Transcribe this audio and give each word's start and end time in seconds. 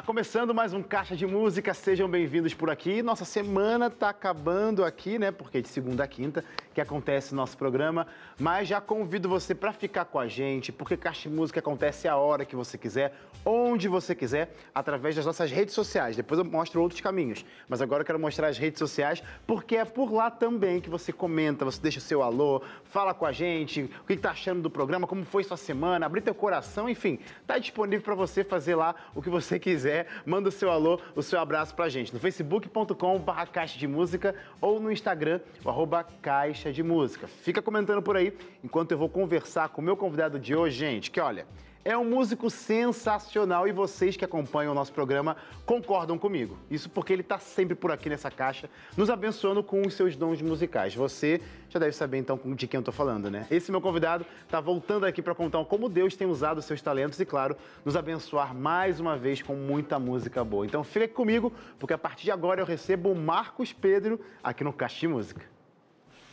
Tá 0.00 0.06
começando 0.06 0.54
mais 0.54 0.72
um 0.72 0.82
Caixa 0.82 1.14
de 1.14 1.26
Música, 1.26 1.74
sejam 1.74 2.08
bem-vindos 2.08 2.54
por 2.54 2.70
aqui. 2.70 3.02
Nossa 3.02 3.26
semana 3.26 3.90
tá 3.90 4.08
acabando 4.08 4.82
aqui, 4.82 5.18
né? 5.18 5.30
Porque 5.30 5.58
é 5.58 5.60
de 5.60 5.68
segunda 5.68 6.04
a 6.04 6.08
quinta 6.08 6.42
que 6.72 6.80
acontece 6.80 7.34
nosso 7.34 7.58
programa, 7.58 8.06
mas 8.38 8.66
já 8.66 8.80
convido 8.80 9.28
você 9.28 9.54
para 9.54 9.74
ficar 9.74 10.06
com 10.06 10.18
a 10.18 10.26
gente, 10.26 10.72
porque 10.72 10.96
Caixa 10.96 11.28
de 11.28 11.34
Música 11.34 11.60
acontece 11.60 12.08
a 12.08 12.16
hora 12.16 12.46
que 12.46 12.56
você 12.56 12.78
quiser, 12.78 13.14
onde 13.44 13.88
você 13.88 14.14
quiser, 14.14 14.54
através 14.74 15.16
das 15.16 15.26
nossas 15.26 15.50
redes 15.50 15.74
sociais. 15.74 16.16
Depois 16.16 16.38
eu 16.38 16.46
mostro 16.46 16.80
outros 16.80 17.02
caminhos, 17.02 17.44
mas 17.68 17.82
agora 17.82 18.00
eu 18.00 18.06
quero 18.06 18.18
mostrar 18.18 18.48
as 18.48 18.56
redes 18.56 18.78
sociais, 18.78 19.22
porque 19.46 19.76
é 19.76 19.84
por 19.84 20.10
lá 20.10 20.30
também 20.30 20.80
que 20.80 20.88
você 20.88 21.12
comenta, 21.12 21.62
você 21.62 21.80
deixa 21.82 21.98
o 21.98 22.02
seu 22.02 22.22
alô, 22.22 22.62
fala 22.84 23.12
com 23.12 23.26
a 23.26 23.32
gente, 23.32 23.90
o 24.02 24.06
que 24.06 24.14
está 24.14 24.30
achando 24.30 24.62
do 24.62 24.70
programa, 24.70 25.06
como 25.06 25.26
foi 25.26 25.44
sua 25.44 25.58
semana, 25.58 26.06
abrir 26.06 26.22
teu 26.22 26.34
coração, 26.34 26.88
enfim, 26.88 27.18
tá 27.46 27.58
disponível 27.58 28.02
para 28.02 28.14
você 28.14 28.42
fazer 28.42 28.76
lá 28.76 28.94
o 29.14 29.20
que 29.20 29.28
você 29.28 29.58
quiser. 29.58 29.89
Manda 30.24 30.48
o 30.48 30.52
seu 30.52 30.70
alô, 30.70 31.00
o 31.14 31.22
seu 31.22 31.40
abraço 31.40 31.74
pra 31.74 31.88
gente 31.88 32.12
no 32.12 32.20
facebook.com/barra 32.20 33.46
caixa 33.46 33.78
de 33.78 33.86
música 33.86 34.34
ou 34.60 34.80
no 34.80 34.90
Instagram, 34.90 35.40
arroba 35.64 36.04
caixa 36.22 36.72
de 36.72 36.82
música. 36.82 37.26
Fica 37.26 37.60
comentando 37.62 38.02
por 38.02 38.16
aí 38.16 38.36
enquanto 38.62 38.92
eu 38.92 38.98
vou 38.98 39.08
conversar 39.08 39.68
com 39.70 39.80
o 39.80 39.84
meu 39.84 39.96
convidado 39.96 40.38
de 40.38 40.54
hoje, 40.54 40.76
gente, 40.76 41.10
que 41.10 41.20
olha. 41.20 41.46
É 41.82 41.96
um 41.96 42.04
músico 42.04 42.50
sensacional 42.50 43.66
e 43.66 43.72
vocês 43.72 44.14
que 44.14 44.24
acompanham 44.24 44.72
o 44.72 44.74
nosso 44.74 44.92
programa 44.92 45.34
concordam 45.64 46.18
comigo. 46.18 46.58
Isso 46.70 46.90
porque 46.90 47.10
ele 47.10 47.22
está 47.22 47.38
sempre 47.38 47.74
por 47.74 47.90
aqui 47.90 48.10
nessa 48.10 48.30
caixa, 48.30 48.68
nos 48.98 49.08
abençoando 49.08 49.62
com 49.62 49.80
os 49.86 49.94
seus 49.94 50.14
dons 50.14 50.42
musicais. 50.42 50.94
Você 50.94 51.40
já 51.70 51.78
deve 51.78 51.92
saber 51.92 52.18
então 52.18 52.38
de 52.54 52.66
quem 52.66 52.76
eu 52.76 52.82
estou 52.82 52.92
falando, 52.92 53.30
né? 53.30 53.46
Esse 53.50 53.70
meu 53.70 53.80
convidado 53.80 54.26
está 54.44 54.60
voltando 54.60 55.06
aqui 55.06 55.22
para 55.22 55.34
contar 55.34 55.64
como 55.64 55.88
Deus 55.88 56.14
tem 56.14 56.26
usado 56.26 56.60
seus 56.60 56.82
talentos 56.82 57.18
e, 57.18 57.24
claro, 57.24 57.56
nos 57.82 57.96
abençoar 57.96 58.54
mais 58.54 59.00
uma 59.00 59.16
vez 59.16 59.40
com 59.40 59.54
muita 59.54 59.98
música 59.98 60.44
boa. 60.44 60.66
Então 60.66 60.84
fica 60.84 61.08
comigo, 61.08 61.50
porque 61.78 61.94
a 61.94 61.98
partir 61.98 62.24
de 62.24 62.30
agora 62.30 62.60
eu 62.60 62.66
recebo 62.66 63.10
o 63.10 63.18
Marcos 63.18 63.72
Pedro 63.72 64.20
aqui 64.42 64.62
no 64.62 64.72
Caixa 64.72 65.00
de 65.00 65.08
Música. 65.08 65.46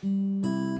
Música 0.03 0.76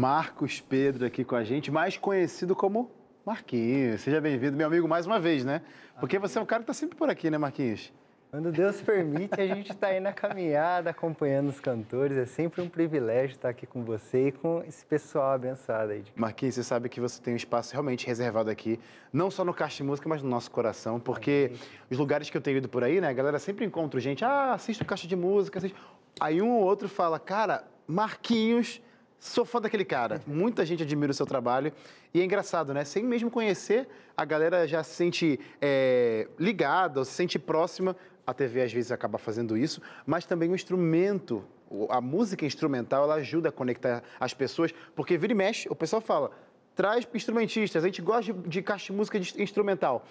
Marcos 0.00 0.62
Pedro 0.62 1.04
aqui 1.04 1.22
com 1.26 1.36
a 1.36 1.44
gente, 1.44 1.70
mais 1.70 1.98
conhecido 1.98 2.56
como 2.56 2.90
Marquinhos. 3.22 4.00
Seja 4.00 4.18
bem-vindo, 4.18 4.56
meu 4.56 4.66
amigo, 4.66 4.88
mais 4.88 5.04
uma 5.04 5.20
vez, 5.20 5.44
né? 5.44 5.60
Porque 6.00 6.18
você 6.18 6.38
é 6.38 6.40
um 6.40 6.46
cara 6.46 6.62
que 6.62 6.70
está 6.70 6.72
sempre 6.72 6.96
por 6.96 7.10
aqui, 7.10 7.28
né, 7.28 7.36
Marquinhos? 7.36 7.92
Quando 8.30 8.50
Deus 8.50 8.80
permite, 8.80 9.38
a 9.38 9.46
gente 9.46 9.72
está 9.72 9.88
aí 9.88 10.00
na 10.00 10.14
caminhada, 10.14 10.88
acompanhando 10.88 11.50
os 11.50 11.60
cantores. 11.60 12.16
É 12.16 12.24
sempre 12.24 12.62
um 12.62 12.68
privilégio 12.70 13.34
estar 13.34 13.50
aqui 13.50 13.66
com 13.66 13.84
você 13.84 14.28
e 14.28 14.32
com 14.32 14.64
esse 14.66 14.86
pessoal 14.86 15.32
abençoado 15.32 15.92
aí. 15.92 16.02
Marquinhos, 16.16 16.54
você 16.54 16.64
sabe 16.64 16.88
que 16.88 16.98
você 16.98 17.20
tem 17.20 17.34
um 17.34 17.36
espaço 17.36 17.74
realmente 17.74 18.06
reservado 18.06 18.48
aqui, 18.48 18.80
não 19.12 19.30
só 19.30 19.44
no 19.44 19.52
Caixa 19.52 19.76
de 19.76 19.82
Música, 19.82 20.08
mas 20.08 20.22
no 20.22 20.30
nosso 20.30 20.50
coração, 20.50 20.98
porque 20.98 21.52
os 21.90 21.98
lugares 21.98 22.30
que 22.30 22.36
eu 22.38 22.40
tenho 22.40 22.56
ido 22.56 22.70
por 22.70 22.82
aí, 22.82 23.02
né, 23.02 23.08
a 23.08 23.12
galera 23.12 23.38
sempre 23.38 23.66
encontra 23.66 24.00
gente, 24.00 24.24
ah, 24.24 24.54
assiste 24.54 24.80
o 24.80 24.86
Caixa 24.86 25.06
de 25.06 25.14
Música, 25.14 25.58
assiste. 25.58 25.76
Aí 26.18 26.40
um 26.40 26.52
ou 26.52 26.62
outro 26.64 26.88
fala, 26.88 27.20
cara, 27.20 27.64
Marquinhos 27.86 28.80
Sou 29.20 29.44
fã 29.44 29.60
daquele 29.60 29.84
cara. 29.84 30.22
Muita 30.26 30.64
gente 30.64 30.82
admira 30.82 31.12
o 31.12 31.14
seu 31.14 31.26
trabalho. 31.26 31.74
E 32.14 32.22
é 32.22 32.24
engraçado, 32.24 32.72
né? 32.72 32.86
Sem 32.86 33.04
mesmo 33.04 33.30
conhecer, 33.30 33.86
a 34.16 34.24
galera 34.24 34.66
já 34.66 34.82
se 34.82 34.94
sente 34.94 35.38
é, 35.60 36.26
ligada, 36.38 37.04
se 37.04 37.12
sente 37.12 37.38
próxima. 37.38 37.94
A 38.26 38.32
TV 38.32 38.62
às 38.62 38.72
vezes 38.72 38.90
acaba 38.90 39.18
fazendo 39.18 39.58
isso, 39.58 39.82
mas 40.06 40.24
também 40.24 40.50
o 40.50 40.54
instrumento, 40.54 41.44
a 41.90 42.00
música 42.00 42.46
instrumental, 42.46 43.04
ela 43.04 43.16
ajuda 43.16 43.50
a 43.50 43.52
conectar 43.52 44.02
as 44.18 44.32
pessoas, 44.32 44.72
porque 44.94 45.18
vira 45.18 45.32
e 45.32 45.36
mexe, 45.36 45.68
o 45.68 45.74
pessoal 45.74 46.00
fala, 46.00 46.30
traz 46.74 47.06
instrumentistas, 47.12 47.82
a 47.82 47.88
gente 47.88 48.00
gosta 48.00 48.32
de, 48.32 48.62
caixa 48.62 48.86
de 48.86 48.92
música 48.92 49.18
instrumental. 49.18 50.06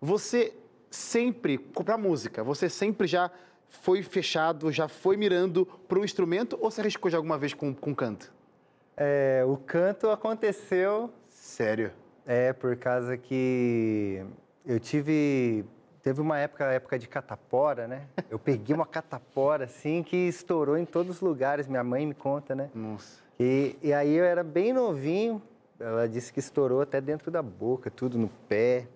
Você 0.00 0.52
sempre, 0.90 1.58
para 1.58 1.96
música, 1.96 2.42
você 2.42 2.68
sempre 2.68 3.06
já 3.06 3.30
foi 3.68 4.02
fechado, 4.02 4.72
já 4.72 4.88
foi 4.88 5.16
mirando 5.16 5.64
para 5.64 5.98
o 5.98 6.04
instrumento 6.04 6.58
ou 6.60 6.70
você 6.70 6.80
arriscou 6.80 7.08
de 7.08 7.16
alguma 7.16 7.38
vez 7.38 7.54
com, 7.54 7.72
com 7.72 7.94
canto? 7.94 8.39
É, 9.02 9.42
o 9.46 9.56
canto 9.56 10.10
aconteceu. 10.10 11.10
Sério? 11.30 11.90
É, 12.26 12.52
por 12.52 12.76
causa 12.76 13.16
que 13.16 14.22
eu 14.66 14.78
tive. 14.78 15.64
Teve 16.02 16.20
uma 16.20 16.38
época, 16.38 16.66
época 16.66 16.98
de 16.98 17.08
catapora, 17.08 17.88
né? 17.88 18.06
Eu 18.30 18.38
peguei 18.38 18.76
uma 18.76 18.84
catapora 18.84 19.64
assim 19.64 20.02
que 20.02 20.16
estourou 20.28 20.76
em 20.76 20.84
todos 20.84 21.16
os 21.16 21.20
lugares. 21.22 21.66
Minha 21.66 21.82
mãe 21.82 22.06
me 22.06 22.12
conta, 22.12 22.54
né? 22.54 22.68
Nossa. 22.74 23.22
E, 23.38 23.74
e 23.82 23.90
aí 23.90 24.14
eu 24.14 24.24
era 24.24 24.44
bem 24.44 24.74
novinho. 24.74 25.40
Ela 25.78 26.06
disse 26.06 26.30
que 26.30 26.38
estourou 26.38 26.82
até 26.82 27.00
dentro 27.00 27.30
da 27.30 27.40
boca, 27.40 27.90
tudo 27.90 28.18
no 28.18 28.28
pé. 28.48 28.86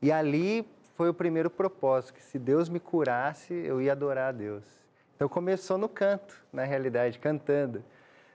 E 0.00 0.10
ali 0.10 0.66
foi 0.94 1.10
o 1.10 1.14
primeiro 1.14 1.50
propósito, 1.50 2.14
que 2.14 2.22
se 2.22 2.38
Deus 2.38 2.70
me 2.70 2.80
curasse, 2.80 3.52
eu 3.52 3.82
ia 3.82 3.92
adorar 3.92 4.30
a 4.30 4.32
Deus. 4.32 4.64
Então 5.14 5.28
começou 5.28 5.76
no 5.76 5.90
canto, 5.90 6.42
na 6.50 6.64
realidade, 6.64 7.18
cantando. 7.18 7.84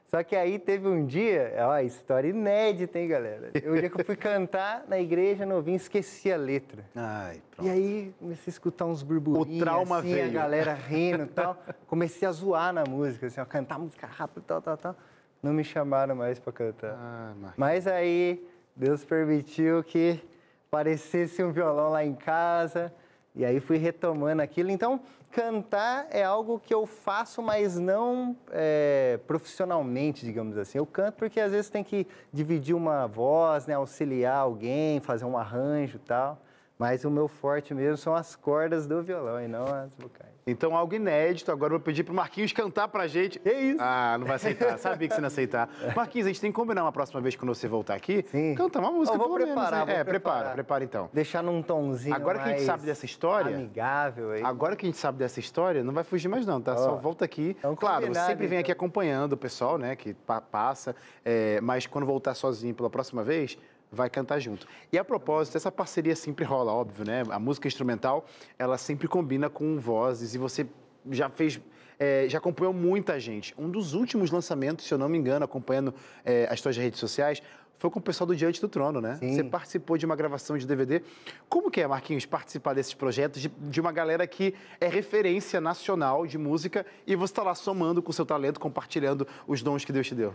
Só 0.07 0.23
que 0.23 0.37
aí 0.37 0.57
teve 0.57 0.87
um 0.87 1.05
dia, 1.05 1.53
ó, 1.59 1.79
história 1.79 2.29
inédita, 2.29 2.97
hein, 2.97 3.09
galera? 3.09 3.51
O 3.65 3.73
dia 3.77 3.89
que 3.89 3.99
eu 3.99 4.05
fui 4.05 4.15
cantar 4.17 4.85
na 4.87 4.97
igreja 4.97 5.45
novinho, 5.45 5.75
esqueci 5.75 6.31
a 6.31 6.37
letra. 6.37 6.85
Ai, 6.95 7.41
pronto. 7.51 7.67
E 7.67 7.69
aí 7.69 8.15
comecei 8.17 8.43
a 8.47 8.49
escutar 8.49 8.85
uns 8.85 9.03
burburinhos, 9.03 9.61
o 9.61 9.65
trauma 9.65 9.99
assim, 9.99 10.13
veio. 10.13 10.27
a 10.27 10.29
galera 10.29 10.73
rindo 10.87 11.23
e 11.23 11.27
tal. 11.27 11.61
Comecei 11.87 12.25
a 12.25 12.31
zoar 12.31 12.71
na 12.71 12.85
música, 12.85 13.27
assim, 13.27 13.41
ó, 13.41 13.45
cantar 13.45 13.77
música 13.77 14.07
rápida, 14.07 14.41
tal, 14.47 14.61
tal, 14.61 14.77
tal. 14.77 14.95
Não 15.43 15.51
me 15.51 15.63
chamaram 15.63 16.15
mais 16.15 16.39
para 16.39 16.53
cantar. 16.53 16.95
Ah, 16.97 17.33
Mas 17.57 17.85
aí 17.85 18.47
Deus 18.75 19.03
permitiu 19.03 19.83
que 19.83 20.23
aparecesse 20.69 21.43
um 21.43 21.51
violão 21.51 21.89
lá 21.89 22.03
em 22.05 22.15
casa. 22.15 22.93
E 23.37 23.45
aí 23.45 23.59
fui 23.59 23.77
retomando 23.77 24.41
aquilo. 24.41 24.71
Então, 24.71 24.99
cantar 25.29 26.07
é 26.09 26.23
algo 26.23 26.59
que 26.59 26.73
eu 26.73 26.87
faço, 26.87 27.39
mas 27.39 27.77
não 27.77 28.35
é, 28.51 29.19
profissionalmente, 29.27 30.25
digamos 30.25 30.57
assim. 30.57 30.79
Eu 30.79 30.87
canto 30.87 31.17
porque 31.17 31.39
às 31.39 31.51
vezes 31.51 31.69
tem 31.69 31.83
que 31.83 32.07
dividir 32.33 32.75
uma 32.75 33.05
voz, 33.05 33.67
né, 33.67 33.75
auxiliar 33.75 34.37
alguém, 34.37 34.99
fazer 34.99 35.25
um 35.25 35.37
arranjo 35.37 35.97
e 35.97 35.99
tal. 35.99 36.41
Mas 36.79 37.03
o 37.03 37.09
meu 37.09 37.27
forte 37.27 37.73
mesmo 37.73 37.97
são 37.97 38.13
as 38.13 38.35
cordas 38.35 38.85
do 38.85 39.01
violão 39.01 39.41
e 39.41 39.47
não 39.47 39.63
as 39.65 39.89
vocais. 39.97 40.27
Então, 40.45 40.77
algo 40.77 40.93
inédito. 40.93 41.51
Agora 41.51 41.73
eu 41.73 41.77
vou 41.79 41.83
pedir 41.83 42.03
pro 42.03 42.13
Marquinhos 42.13 42.53
cantar 42.53 42.87
pra 42.87 43.05
gente. 43.07 43.37
Que 43.39 43.51
isso? 43.51 43.79
Ah, 43.81 44.15
não 44.17 44.27
vai 44.27 44.35
aceitar. 44.37 44.77
Sabia 44.77 45.07
que 45.07 45.13
você 45.15 45.19
não 45.19 45.25
ia 45.25 45.27
aceitar. 45.27 45.67
Marquinhos, 45.95 46.25
a 46.27 46.29
gente 46.29 46.39
tem 46.39 46.51
que 46.51 46.55
combinar 46.55 46.83
uma 46.83 46.91
próxima 46.91 47.19
vez 47.19 47.35
quando 47.35 47.53
você 47.53 47.67
voltar 47.67 47.95
aqui. 47.95 48.23
Sim. 48.29 48.53
Cantar 48.55 48.79
uma 48.79 48.91
música, 48.91 49.15
Eu 49.15 49.19
vou 49.19 49.27
pelo 49.27 49.39
menos. 49.39 49.53
preparar, 49.55 49.85
né? 49.87 49.91
vou 49.93 50.01
É, 50.01 50.03
prepara, 50.05 50.35
preparar. 50.35 50.53
prepara 50.53 50.83
então. 50.83 51.09
Deixar 51.11 51.41
num 51.43 51.61
tomzinho 51.63 52.15
Agora 52.15 52.39
que 52.39 52.45
a 52.45 52.51
gente 52.53 52.63
sabe 52.63 52.85
dessa 52.85 53.05
história- 53.05 53.55
Amigável 53.57 54.31
aí. 54.31 54.43
Agora 54.43 54.75
que 54.75 54.85
a 54.85 54.87
gente 54.89 54.99
sabe 54.99 55.17
dessa 55.17 55.39
história, 55.39 55.83
não 55.83 55.93
vai 55.93 56.03
fugir 56.03 56.27
mais 56.29 56.45
não, 56.45 56.61
tá? 56.61 56.77
Só 56.77 56.93
Ó, 56.93 56.95
volta 56.97 57.25
aqui. 57.25 57.55
então 57.57 57.75
claro, 57.75 58.05
você 58.07 58.13
sempre 58.21 58.45
vem 58.47 58.59
então. 58.59 58.59
aqui 58.59 58.71
acompanhando 58.71 59.33
o 59.33 59.37
pessoal, 59.37 59.77
né, 59.79 59.95
que 59.95 60.13
pa- 60.13 60.39
passa, 60.39 60.95
é, 61.25 61.59
mas 61.59 61.87
quando 61.87 62.05
voltar 62.05 62.35
sozinho 62.35 62.73
pela 62.75 62.89
próxima 62.89 63.23
vez, 63.23 63.57
vai 63.91 64.09
cantar 64.09 64.39
junto. 64.39 64.67
E 64.91 64.97
a 64.97 65.03
propósito, 65.03 65.57
essa 65.57 65.71
parceria 65.71 66.15
sempre 66.15 66.43
rola, 66.45 66.71
óbvio, 66.71 67.05
né? 67.05 67.23
A 67.29 67.39
música 67.39 67.67
instrumental, 67.67 68.25
ela 68.57 68.77
sempre 68.77 69.07
combina 69.07 69.49
com 69.49 69.79
vozes 69.79 70.33
e 70.35 70.37
você 70.37 70.67
já 71.09 71.29
fez... 71.29 71.59
é, 71.97 72.27
já 72.27 72.37
acompanhou 72.37 72.73
muita 72.73 73.19
gente. 73.19 73.53
Um 73.57 73.69
dos 73.69 73.93
últimos 73.93 74.31
lançamentos, 74.31 74.85
se 74.85 74.93
eu 74.93 74.97
não 74.97 75.07
me 75.07 75.17
engano, 75.17 75.45
acompanhando 75.45 75.93
é, 76.25 76.47
as 76.51 76.59
suas 76.59 76.75
redes 76.75 76.99
sociais, 76.99 77.41
foi 77.79 77.91
com 77.91 77.99
o 77.99 78.01
pessoal 78.01 78.25
do 78.27 78.35
Diante 78.35 78.59
do 78.59 78.67
Trono, 78.67 78.99
né? 78.99 79.17
Sim. 79.19 79.35
Você 79.35 79.43
participou 79.43 79.97
de 79.97 80.05
uma 80.05 80.15
gravação 80.15 80.57
de 80.57 80.65
DVD. 80.65 81.01
Como 81.47 81.69
que 81.69 81.79
é, 81.79 81.87
Marquinhos, 81.87 82.25
participar 82.25 82.73
desses 82.73 82.93
projetos 82.93 83.39
de, 83.39 83.49
de 83.49 83.79
uma 83.79 83.91
galera 83.91 84.25
que 84.25 84.55
é 84.81 84.87
referência 84.87 85.61
nacional 85.61 86.25
de 86.25 86.37
música 86.37 86.85
e 87.05 87.15
você 87.15 87.31
está 87.31 87.43
lá 87.43 87.53
somando 87.53 88.01
com 88.01 88.09
o 88.09 88.13
seu 88.13 88.25
talento, 88.25 88.59
compartilhando 88.59 89.27
os 89.45 89.61
dons 89.61 89.85
que 89.85 89.93
Deus 89.93 90.07
te 90.07 90.15
deu? 90.15 90.33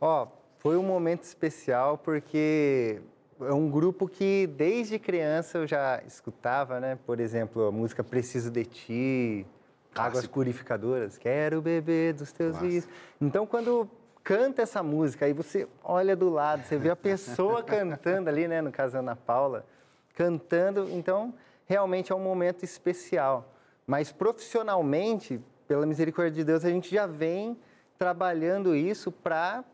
Ó, 0.00 0.26
foi 0.62 0.76
um 0.76 0.82
momento 0.84 1.24
especial 1.24 1.98
porque 1.98 3.02
é 3.40 3.52
um 3.52 3.68
grupo 3.68 4.06
que 4.06 4.46
desde 4.46 4.96
criança 4.96 5.58
eu 5.58 5.66
já 5.66 6.00
escutava, 6.06 6.78
né? 6.78 6.96
Por 7.04 7.18
exemplo, 7.18 7.66
a 7.66 7.72
música 7.72 8.04
Preciso 8.04 8.48
de 8.48 8.64
Ti, 8.64 9.46
Águas 9.92 10.12
Clássico. 10.12 10.34
Purificadoras, 10.34 11.18
Quero 11.18 11.60
beber 11.60 12.14
dos 12.14 12.30
teus 12.30 12.56
rios. 12.58 12.86
Então, 13.20 13.44
quando 13.44 13.90
canta 14.22 14.62
essa 14.62 14.84
música, 14.84 15.26
aí 15.26 15.32
você 15.32 15.66
olha 15.82 16.14
do 16.14 16.30
lado, 16.30 16.62
você 16.64 16.78
vê 16.78 16.90
a 16.90 16.96
pessoa 16.96 17.60
cantando 17.64 18.30
ali, 18.30 18.46
né? 18.46 18.62
No 18.62 18.70
caso, 18.70 18.96
a 18.96 19.00
Ana 19.00 19.16
Paula, 19.16 19.66
cantando. 20.14 20.88
Então, 20.92 21.34
realmente 21.66 22.12
é 22.12 22.14
um 22.14 22.22
momento 22.22 22.64
especial. 22.64 23.52
Mas 23.84 24.12
profissionalmente, 24.12 25.40
pela 25.66 25.84
misericórdia 25.84 26.36
de 26.36 26.44
Deus, 26.44 26.64
a 26.64 26.70
gente 26.70 26.94
já 26.94 27.04
vem 27.04 27.58
trabalhando 27.98 28.76
isso 28.76 29.10
para 29.10 29.64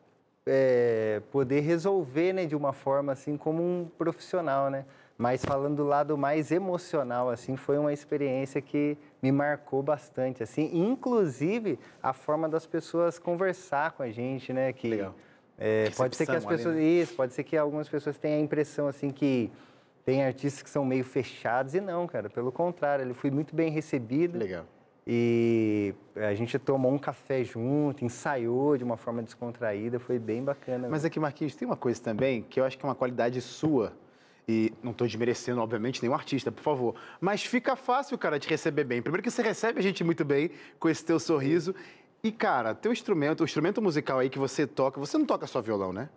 poder 1.30 1.60
resolver 1.60 2.32
né, 2.32 2.46
de 2.46 2.56
uma 2.56 2.72
forma 2.72 3.12
assim 3.12 3.36
como 3.36 3.62
um 3.62 3.88
profissional, 3.96 4.70
né? 4.70 4.84
Mas 5.16 5.44
falando 5.44 5.76
do 5.78 5.84
lado 5.84 6.16
mais 6.16 6.52
emocional, 6.52 7.28
assim, 7.28 7.56
foi 7.56 7.76
uma 7.76 7.92
experiência 7.92 8.62
que 8.62 8.96
me 9.20 9.32
marcou 9.32 9.82
bastante, 9.82 10.44
assim, 10.44 10.70
inclusive 10.72 11.76
a 12.00 12.12
forma 12.12 12.48
das 12.48 12.66
pessoas 12.66 13.18
conversar 13.18 13.92
com 13.92 14.04
a 14.04 14.10
gente, 14.12 14.52
né? 14.52 14.72
Que 14.72 14.90
Legal. 14.90 15.14
é, 15.58 15.90
pode 15.96 16.14
ser 16.14 16.24
que 16.24 16.30
as 16.30 16.44
Recepção 16.44 16.50
ali, 16.50 16.56
pessoas 16.56 16.76
né? 16.76 16.82
isso, 16.82 17.14
pode 17.14 17.34
ser 17.34 17.42
que 17.42 17.56
algumas 17.56 17.88
pessoas 17.88 18.16
tenham 18.16 18.38
a 18.38 18.42
impressão 18.42 18.86
assim 18.86 19.10
que 19.10 19.50
tem 20.04 20.24
artistas 20.24 20.62
que 20.62 20.70
são 20.70 20.84
meio 20.84 21.04
fechados 21.04 21.74
e 21.74 21.80
não, 21.80 22.06
cara, 22.06 22.30
pelo 22.30 22.52
contrário, 22.52 23.04
ele 23.04 23.12
foi 23.12 23.30
muito 23.30 23.56
bem 23.56 23.70
recebido. 23.70 24.38
Legal. 24.38 24.64
E 25.10 25.94
a 26.16 26.34
gente 26.34 26.58
tomou 26.58 26.92
um 26.92 26.98
café 26.98 27.42
junto, 27.42 28.04
ensaiou 28.04 28.76
de 28.76 28.84
uma 28.84 28.98
forma 28.98 29.22
descontraída, 29.22 29.98
foi 29.98 30.18
bem 30.18 30.44
bacana. 30.44 30.86
Mas 30.86 31.02
aqui, 31.02 31.18
Marquinhos, 31.18 31.54
tem 31.54 31.66
uma 31.66 31.78
coisa 31.78 31.98
também 31.98 32.42
que 32.42 32.60
eu 32.60 32.64
acho 32.66 32.76
que 32.76 32.84
é 32.84 32.88
uma 32.88 32.94
qualidade 32.94 33.40
sua. 33.40 33.94
E 34.46 34.70
não 34.82 34.92
estou 34.92 35.06
desmerecendo, 35.06 35.62
obviamente, 35.62 36.02
nenhum 36.02 36.14
artista, 36.14 36.52
por 36.52 36.62
favor. 36.62 36.94
Mas 37.22 37.42
fica 37.42 37.74
fácil, 37.74 38.18
cara, 38.18 38.38
te 38.38 38.50
receber 38.50 38.84
bem. 38.84 39.00
Primeiro 39.00 39.22
que 39.22 39.30
você 39.30 39.40
recebe 39.40 39.78
a 39.78 39.82
gente 39.82 40.04
muito 40.04 40.26
bem 40.26 40.50
com 40.78 40.90
esse 40.90 41.02
teu 41.02 41.18
sorriso. 41.18 41.74
E, 42.22 42.30
cara, 42.30 42.74
teu 42.74 42.92
instrumento, 42.92 43.40
o 43.40 43.44
instrumento 43.44 43.80
musical 43.80 44.18
aí 44.18 44.28
que 44.28 44.38
você 44.38 44.66
toca, 44.66 45.00
você 45.00 45.16
não 45.16 45.24
toca 45.24 45.46
só 45.46 45.62
violão, 45.62 45.90
né? 45.90 46.10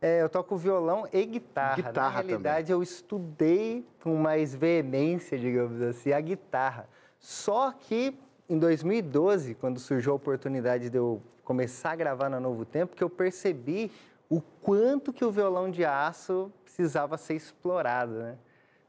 É, 0.00 0.20
eu 0.20 0.28
toco 0.28 0.56
violão 0.56 1.06
e 1.12 1.24
guitarra. 1.24 1.76
Guitarra 1.76 2.22
Na 2.22 2.22
realidade, 2.22 2.72
eu 2.72 2.82
estudei 2.82 3.86
com 4.02 4.16
mais 4.16 4.52
veemência, 4.52 5.38
digamos 5.38 5.80
assim, 5.80 6.10
a 6.10 6.20
guitarra. 6.20 6.88
Só 7.20 7.70
que 7.70 8.18
em 8.52 8.58
2012, 8.58 9.54
quando 9.54 9.80
surgiu 9.80 10.12
a 10.12 10.16
oportunidade 10.16 10.90
de 10.90 10.98
eu 10.98 11.22
começar 11.42 11.92
a 11.92 11.96
gravar 11.96 12.28
na 12.28 12.38
Novo 12.38 12.66
Tempo, 12.66 12.94
que 12.94 13.02
eu 13.02 13.08
percebi 13.08 13.90
o 14.28 14.42
quanto 14.60 15.10
que 15.10 15.24
o 15.24 15.30
violão 15.30 15.70
de 15.70 15.86
aço 15.86 16.52
precisava 16.62 17.16
ser 17.16 17.34
explorado, 17.34 18.12
né? 18.12 18.36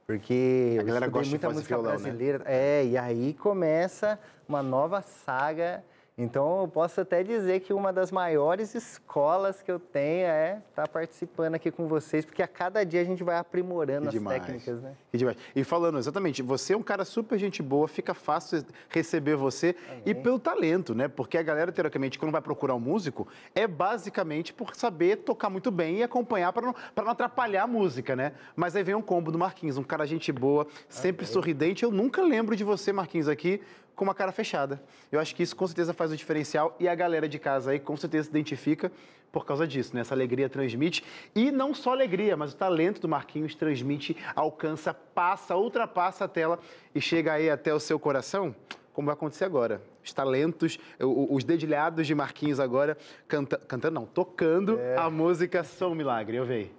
Porque 0.05 0.75
A 0.81 0.83
galera 0.83 1.07
gosta 1.07 1.23
de 1.23 1.29
muita 1.29 1.47
voz 1.47 1.55
e 1.55 1.59
música 1.59 1.75
violão, 1.75 1.91
né? 1.93 1.97
brasileira. 1.97 2.43
É, 2.45 2.85
e 2.85 2.97
aí 2.97 3.33
começa 3.35 4.19
uma 4.49 4.61
nova 4.61 5.01
saga. 5.01 5.81
Então 6.15 6.61
eu 6.61 6.67
posso 6.67 7.01
até 7.01 7.23
dizer 7.23 7.61
que 7.61 7.73
uma 7.73 7.91
das 7.91 8.11
maiores 8.11 8.75
escolas 8.75 9.63
que 9.63 9.71
eu 9.71 9.79
tenho 9.79 10.27
é 10.27 10.61
estar 10.69 10.87
participando 10.87 11.55
aqui 11.55 11.71
com 11.71 11.87
vocês, 11.87 12.23
porque 12.23 12.43
a 12.43 12.47
cada 12.47 12.83
dia 12.83 13.01
a 13.01 13.03
gente 13.03 13.23
vai 13.23 13.35
aprimorando 13.37 14.09
as 14.09 14.13
técnicas, 14.13 14.79
né? 14.79 14.93
Que 15.11 15.17
demais. 15.17 15.37
E 15.55 15.63
falando 15.63 15.97
exatamente, 15.97 16.43
você 16.43 16.73
é 16.73 16.77
um 16.77 16.83
cara 16.83 17.03
super 17.03 17.39
gente 17.39 17.63
boa, 17.63 17.87
fica 17.87 18.13
fácil 18.13 18.63
receber 18.89 19.35
você 19.35 19.75
e 20.05 20.13
pelo 20.13 20.37
talento, 20.37 20.93
né? 20.93 21.07
Porque 21.07 21.35
a 21.35 21.41
galera, 21.41 21.71
teoricamente, 21.71 22.19
quando 22.19 22.31
vai 22.31 22.41
procurar 22.41 22.75
um 22.75 22.79
músico, 22.79 23.27
é 23.55 23.65
basicamente 23.65 24.53
por 24.53 24.75
saber 24.75 25.17
tocar 25.17 25.49
muito 25.49 25.71
bem 25.71 25.97
e 25.97 26.03
acompanhar 26.03 26.53
para 26.53 26.67
não, 26.67 26.75
pra 26.93 27.03
não 27.03 27.11
atrapalhar 27.11 27.63
a 27.63 27.67
música, 27.67 28.15
né? 28.15 28.33
Mas 28.55 28.75
aí 28.75 28.83
vem 28.83 28.93
um 28.93 29.01
combo 29.01 29.31
do 29.31 29.39
Marquinhos, 29.39 29.79
um 29.79 29.83
cara 29.83 30.05
gente 30.05 30.31
boa, 30.31 30.67
sempre 30.87 31.25
sorridente. 31.25 31.83
Eu 31.83 31.91
nunca 31.91 32.21
lembro 32.21 32.55
de 32.55 32.63
você, 32.63 32.93
Marquinhos, 32.93 33.27
aqui 33.27 33.59
com 33.95 34.03
uma 34.03 34.15
cara 34.15 34.31
fechada. 34.31 34.81
Eu 35.11 35.19
acho 35.19 35.35
que 35.35 35.43
isso 35.43 35.55
com 35.55 35.67
certeza 35.67 35.93
faz 35.93 36.11
o 36.11 36.17
diferencial 36.17 36.75
e 36.79 36.87
a 36.87 36.95
galera 36.95 37.27
de 37.27 37.39
casa 37.39 37.71
aí 37.71 37.79
com 37.79 37.95
certeza 37.95 38.25
se 38.25 38.29
identifica 38.29 38.91
por 39.31 39.45
causa 39.45 39.65
disso, 39.65 39.95
né? 39.95 40.01
Essa 40.01 40.13
alegria 40.13 40.47
transmite 40.47 41.03
e 41.33 41.51
não 41.51 41.73
só 41.73 41.91
alegria, 41.91 42.37
mas 42.37 42.53
o 42.53 42.55
talento 42.55 43.01
do 43.01 43.09
Marquinhos 43.09 43.55
transmite, 43.55 44.15
alcança, 44.35 44.93
passa, 44.93 45.55
ultrapassa 45.55 46.25
a 46.25 46.27
tela 46.27 46.59
e 46.93 47.01
chega 47.01 47.33
aí 47.33 47.49
até 47.49 47.73
o 47.73 47.79
seu 47.79 47.97
coração, 47.97 48.55
como 48.93 49.07
vai 49.07 49.13
acontecer 49.13 49.45
agora. 49.45 49.81
os 50.03 50.13
talentos, 50.13 50.77
os 50.99 51.43
dedilhados 51.43 52.05
de 52.05 52.13
Marquinhos 52.13 52.59
agora, 52.59 52.95
canta, 53.27 53.57
cantando, 53.57 53.95
não, 53.95 54.05
tocando 54.05 54.79
é. 54.79 54.97
a 54.97 55.09
música 55.09 55.63
Sou 55.63 55.91
um 55.91 55.95
Milagre. 55.95 56.37
Eu 56.37 56.45
vejo. 56.45 56.69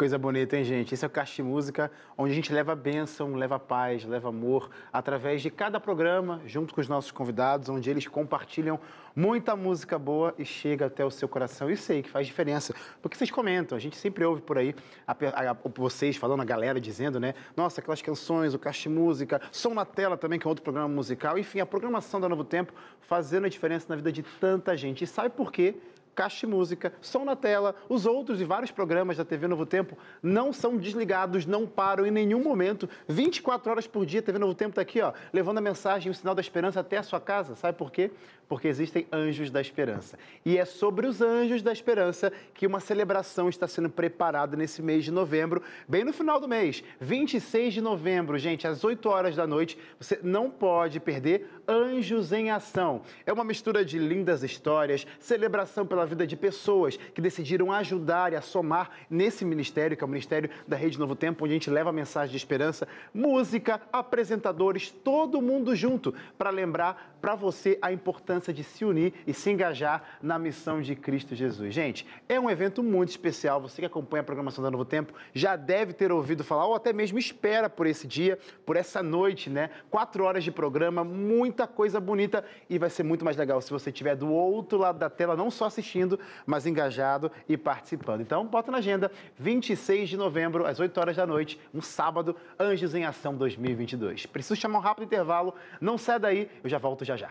Coisa 0.00 0.16
bonita, 0.16 0.56
hein, 0.56 0.64
gente? 0.64 0.94
Esse 0.94 1.04
é 1.04 1.08
o 1.08 1.10
Caixa 1.10 1.44
Música, 1.44 1.92
onde 2.16 2.32
a 2.32 2.34
gente 2.34 2.50
leva 2.50 2.74
bênção, 2.74 3.34
leva 3.34 3.58
paz, 3.58 4.02
leva 4.06 4.30
amor, 4.30 4.70
através 4.90 5.42
de 5.42 5.50
cada 5.50 5.78
programa, 5.78 6.40
junto 6.46 6.74
com 6.74 6.80
os 6.80 6.88
nossos 6.88 7.10
convidados, 7.10 7.68
onde 7.68 7.90
eles 7.90 8.08
compartilham 8.08 8.80
muita 9.14 9.54
música 9.54 9.98
boa 9.98 10.34
e 10.38 10.44
chega 10.46 10.86
até 10.86 11.04
o 11.04 11.10
seu 11.10 11.28
coração. 11.28 11.70
E 11.70 11.76
sei 11.76 12.00
que 12.00 12.08
faz 12.08 12.26
diferença, 12.26 12.74
porque 13.02 13.14
vocês 13.14 13.30
comentam, 13.30 13.76
a 13.76 13.78
gente 13.78 13.94
sempre 13.94 14.24
ouve 14.24 14.40
por 14.40 14.56
aí 14.56 14.74
a, 15.06 15.12
a, 15.12 15.50
a, 15.50 15.56
vocês 15.76 16.16
falando, 16.16 16.40
a 16.40 16.46
galera 16.46 16.80
dizendo, 16.80 17.20
né? 17.20 17.34
Nossa, 17.54 17.82
aquelas 17.82 18.00
canções, 18.00 18.54
o 18.54 18.58
Caixa 18.58 18.88
Música, 18.88 19.38
Som 19.52 19.74
na 19.74 19.84
Tela 19.84 20.16
também, 20.16 20.38
que 20.38 20.46
é 20.46 20.48
outro 20.48 20.64
programa 20.64 20.88
musical. 20.88 21.38
Enfim, 21.38 21.60
a 21.60 21.66
programação 21.66 22.18
da 22.18 22.26
Novo 22.26 22.44
Tempo 22.44 22.72
fazendo 23.02 23.44
a 23.44 23.50
diferença 23.50 23.84
na 23.90 23.96
vida 23.96 24.10
de 24.10 24.22
tanta 24.22 24.74
gente. 24.78 25.04
E 25.04 25.06
sabe 25.06 25.28
por 25.28 25.52
quê? 25.52 25.74
Caixa 26.14 26.46
Música, 26.46 26.92
Som 27.00 27.24
na 27.24 27.36
Tela, 27.36 27.74
os 27.88 28.06
outros 28.06 28.40
e 28.40 28.44
vários 28.44 28.70
programas 28.70 29.16
da 29.16 29.24
TV 29.24 29.46
Novo 29.46 29.64
Tempo 29.64 29.96
não 30.22 30.52
são 30.52 30.76
desligados, 30.76 31.46
não 31.46 31.66
param 31.66 32.06
em 32.06 32.10
nenhum 32.10 32.42
momento. 32.42 32.88
24 33.08 33.70
horas 33.70 33.86
por 33.86 34.04
dia, 34.04 34.22
TV 34.22 34.38
Novo 34.38 34.54
Tempo 34.54 34.70
está 34.70 34.82
aqui, 34.82 35.00
ó, 35.00 35.12
levando 35.32 35.58
a 35.58 35.60
mensagem, 35.62 36.10
o 36.10 36.14
sinal 36.14 36.34
da 36.34 36.40
esperança 36.40 36.80
até 36.80 36.98
a 36.98 37.02
sua 37.02 37.20
casa. 37.20 37.54
Sabe 37.54 37.76
por 37.76 37.90
quê? 37.90 38.10
Porque 38.50 38.66
existem 38.66 39.06
anjos 39.12 39.48
da 39.48 39.60
esperança. 39.60 40.18
E 40.44 40.58
é 40.58 40.64
sobre 40.64 41.06
os 41.06 41.22
anjos 41.22 41.62
da 41.62 41.72
esperança 41.72 42.32
que 42.52 42.66
uma 42.66 42.80
celebração 42.80 43.48
está 43.48 43.68
sendo 43.68 43.88
preparada 43.88 44.56
nesse 44.56 44.82
mês 44.82 45.04
de 45.04 45.12
novembro, 45.12 45.62
bem 45.88 46.02
no 46.02 46.12
final 46.12 46.40
do 46.40 46.48
mês, 46.48 46.82
26 47.00 47.74
de 47.74 47.80
novembro, 47.80 48.36
gente, 48.38 48.66
às 48.66 48.82
8 48.82 49.08
horas 49.08 49.36
da 49.36 49.46
noite. 49.46 49.78
Você 50.00 50.18
não 50.20 50.50
pode 50.50 50.98
perder 50.98 51.48
Anjos 51.68 52.32
em 52.32 52.50
Ação. 52.50 53.02
É 53.24 53.32
uma 53.32 53.44
mistura 53.44 53.84
de 53.84 54.00
lindas 54.00 54.42
histórias, 54.42 55.06
celebração 55.20 55.86
pela 55.86 56.04
vida 56.04 56.26
de 56.26 56.36
pessoas 56.36 56.96
que 56.96 57.20
decidiram 57.20 57.70
ajudar 57.70 58.32
e 58.32 58.36
a 58.36 58.42
somar 58.42 58.90
nesse 59.08 59.44
ministério, 59.44 59.96
que 59.96 60.02
é 60.02 60.06
o 60.06 60.10
Ministério 60.10 60.50
da 60.66 60.76
Rede 60.76 60.98
Novo 60.98 61.14
Tempo, 61.14 61.44
onde 61.44 61.52
a 61.52 61.54
gente 61.54 61.70
leva 61.70 61.90
a 61.90 61.92
mensagem 61.92 62.32
de 62.32 62.36
esperança, 62.36 62.88
música, 63.14 63.80
apresentadores, 63.92 64.90
todo 64.90 65.40
mundo 65.40 65.76
junto, 65.76 66.12
para 66.36 66.50
lembrar 66.50 67.16
para 67.20 67.36
você 67.36 67.78
a 67.80 67.92
importância 67.92 68.39
importância 68.40 68.52
de 68.54 68.64
se 68.64 68.84
unir 68.84 69.12
e 69.26 69.34
se 69.34 69.50
engajar 69.50 70.02
na 70.22 70.38
missão 70.38 70.80
de 70.80 70.96
Cristo 70.96 71.34
Jesus. 71.34 71.74
Gente, 71.74 72.06
é 72.28 72.40
um 72.40 72.48
evento 72.48 72.82
muito 72.82 73.10
especial. 73.10 73.60
Você 73.60 73.82
que 73.82 73.86
acompanha 73.86 74.22
a 74.22 74.24
programação 74.24 74.64
da 74.64 74.70
Novo 74.70 74.84
Tempo 74.84 75.12
já 75.34 75.56
deve 75.56 75.92
ter 75.92 76.10
ouvido 76.10 76.42
falar, 76.42 76.66
ou 76.66 76.74
até 76.74 76.92
mesmo 76.92 77.18
espera 77.18 77.68
por 77.68 77.86
esse 77.86 78.06
dia, 78.06 78.38
por 78.64 78.76
essa 78.76 79.02
noite, 79.02 79.50
né? 79.50 79.70
Quatro 79.90 80.24
horas 80.24 80.42
de 80.42 80.50
programa, 80.50 81.04
muita 81.04 81.66
coisa 81.66 82.00
bonita 82.00 82.44
e 82.68 82.78
vai 82.78 82.88
ser 82.88 83.02
muito 83.02 83.24
mais 83.24 83.36
legal 83.36 83.60
se 83.60 83.70
você 83.70 83.90
estiver 83.90 84.16
do 84.16 84.30
outro 84.32 84.78
lado 84.78 84.98
da 84.98 85.10
tela, 85.10 85.36
não 85.36 85.50
só 85.50 85.66
assistindo, 85.66 86.18
mas 86.46 86.66
engajado 86.66 87.30
e 87.48 87.56
participando. 87.56 88.22
Então, 88.22 88.46
bota 88.46 88.72
na 88.72 88.78
agenda, 88.78 89.12
26 89.38 90.08
de 90.08 90.16
novembro, 90.16 90.66
às 90.66 90.80
8 90.80 90.98
horas 90.98 91.16
da 91.16 91.26
noite, 91.26 91.60
um 91.74 91.82
sábado, 91.82 92.34
Anjos 92.58 92.94
em 92.94 93.04
Ação 93.04 93.34
2022. 93.34 94.26
Preciso 94.26 94.56
chamar 94.56 94.78
um 94.78 94.82
rápido 94.82 95.04
intervalo, 95.04 95.54
não 95.80 95.98
sai 95.98 96.18
daí, 96.18 96.50
eu 96.64 96.70
já 96.70 96.78
volto 96.78 97.04
já 97.04 97.16
já. 97.16 97.30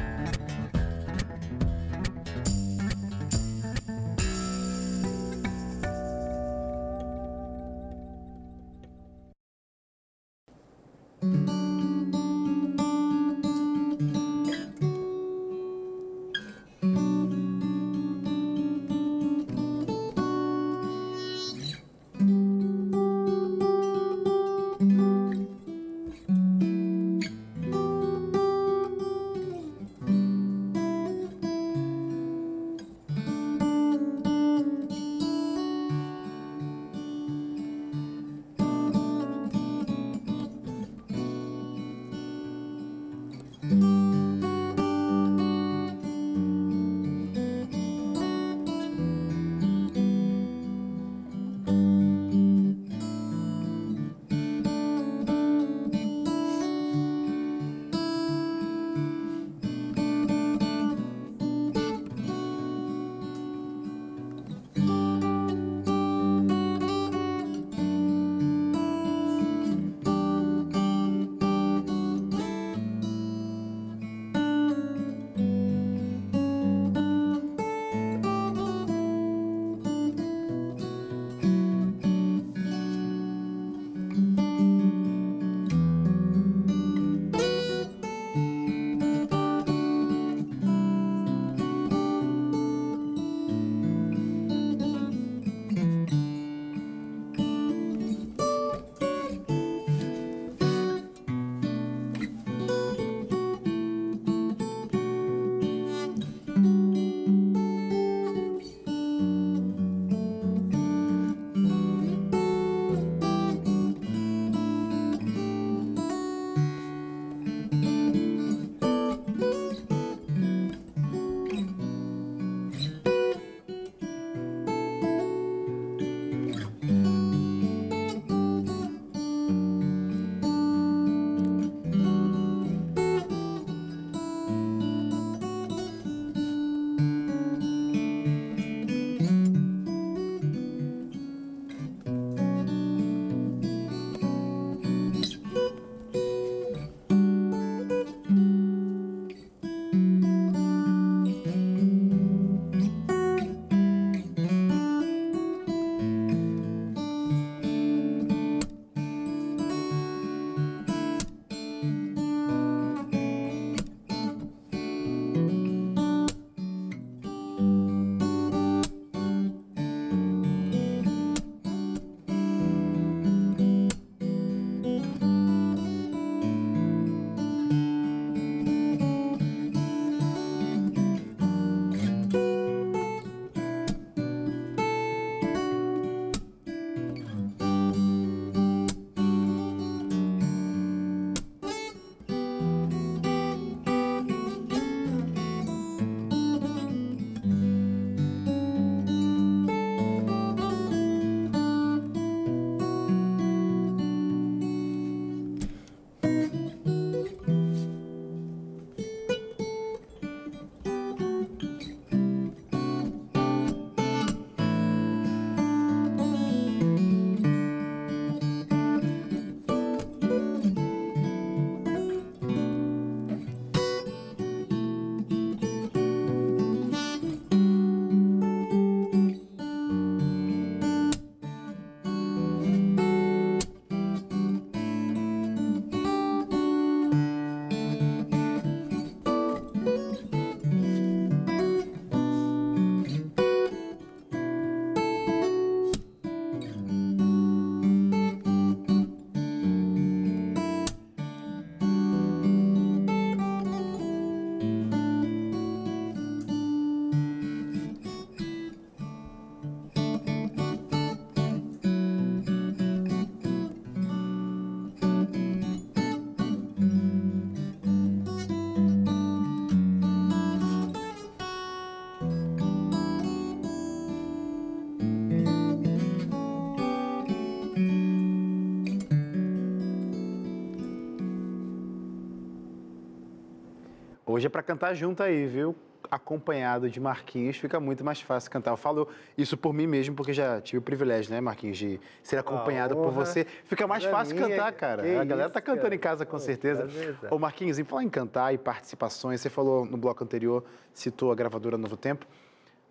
Hoje 284.41 284.47
é 284.47 284.49
para 284.49 284.63
cantar 284.63 284.95
junto 284.95 285.21
aí, 285.21 285.45
viu? 285.45 285.75
acompanhado 286.09 286.89
de 286.89 286.99
Marquinhos, 286.99 287.57
fica 287.57 287.79
muito 287.79 288.03
mais 288.03 288.19
fácil 288.19 288.49
cantar. 288.49 288.71
Eu 288.71 288.75
falo 288.75 289.07
isso 289.37 289.55
por 289.55 289.71
mim 289.71 289.85
mesmo, 289.85 290.15
porque 290.15 290.33
já 290.33 290.59
tive 290.59 290.79
o 290.79 290.81
privilégio, 290.81 291.31
né, 291.31 291.39
Marquinhos, 291.39 291.77
de 291.77 292.01
ser 292.23 292.37
acompanhado 292.37 292.95
por 292.95 293.11
você. 293.11 293.45
Fica 293.65 293.85
mais 293.85 294.03
fácil 294.03 294.35
minha, 294.35 294.49
cantar, 294.49 294.71
cara. 294.73 295.03
A 295.03 295.23
galera 295.23 295.47
isso, 295.47 295.53
tá 295.53 295.61
cantando 295.61 295.83
cara. 295.83 295.95
em 295.95 295.99
casa, 295.99 296.25
com 296.25 296.39
certeza. 296.39 296.87
Ô, 297.29 297.37
Marquinhos, 297.37 297.77
em 297.77 297.83
falar 297.83 298.03
em 298.03 298.09
cantar 298.09 298.51
e 298.51 298.57
participações, 298.57 299.39
você 299.39 299.49
falou 299.49 299.85
no 299.85 299.95
bloco 299.95 300.23
anterior, 300.23 300.65
citou 300.91 301.31
a 301.31 301.35
gravadora 301.35 301.77
Novo 301.77 301.95
Tempo. 301.95 302.25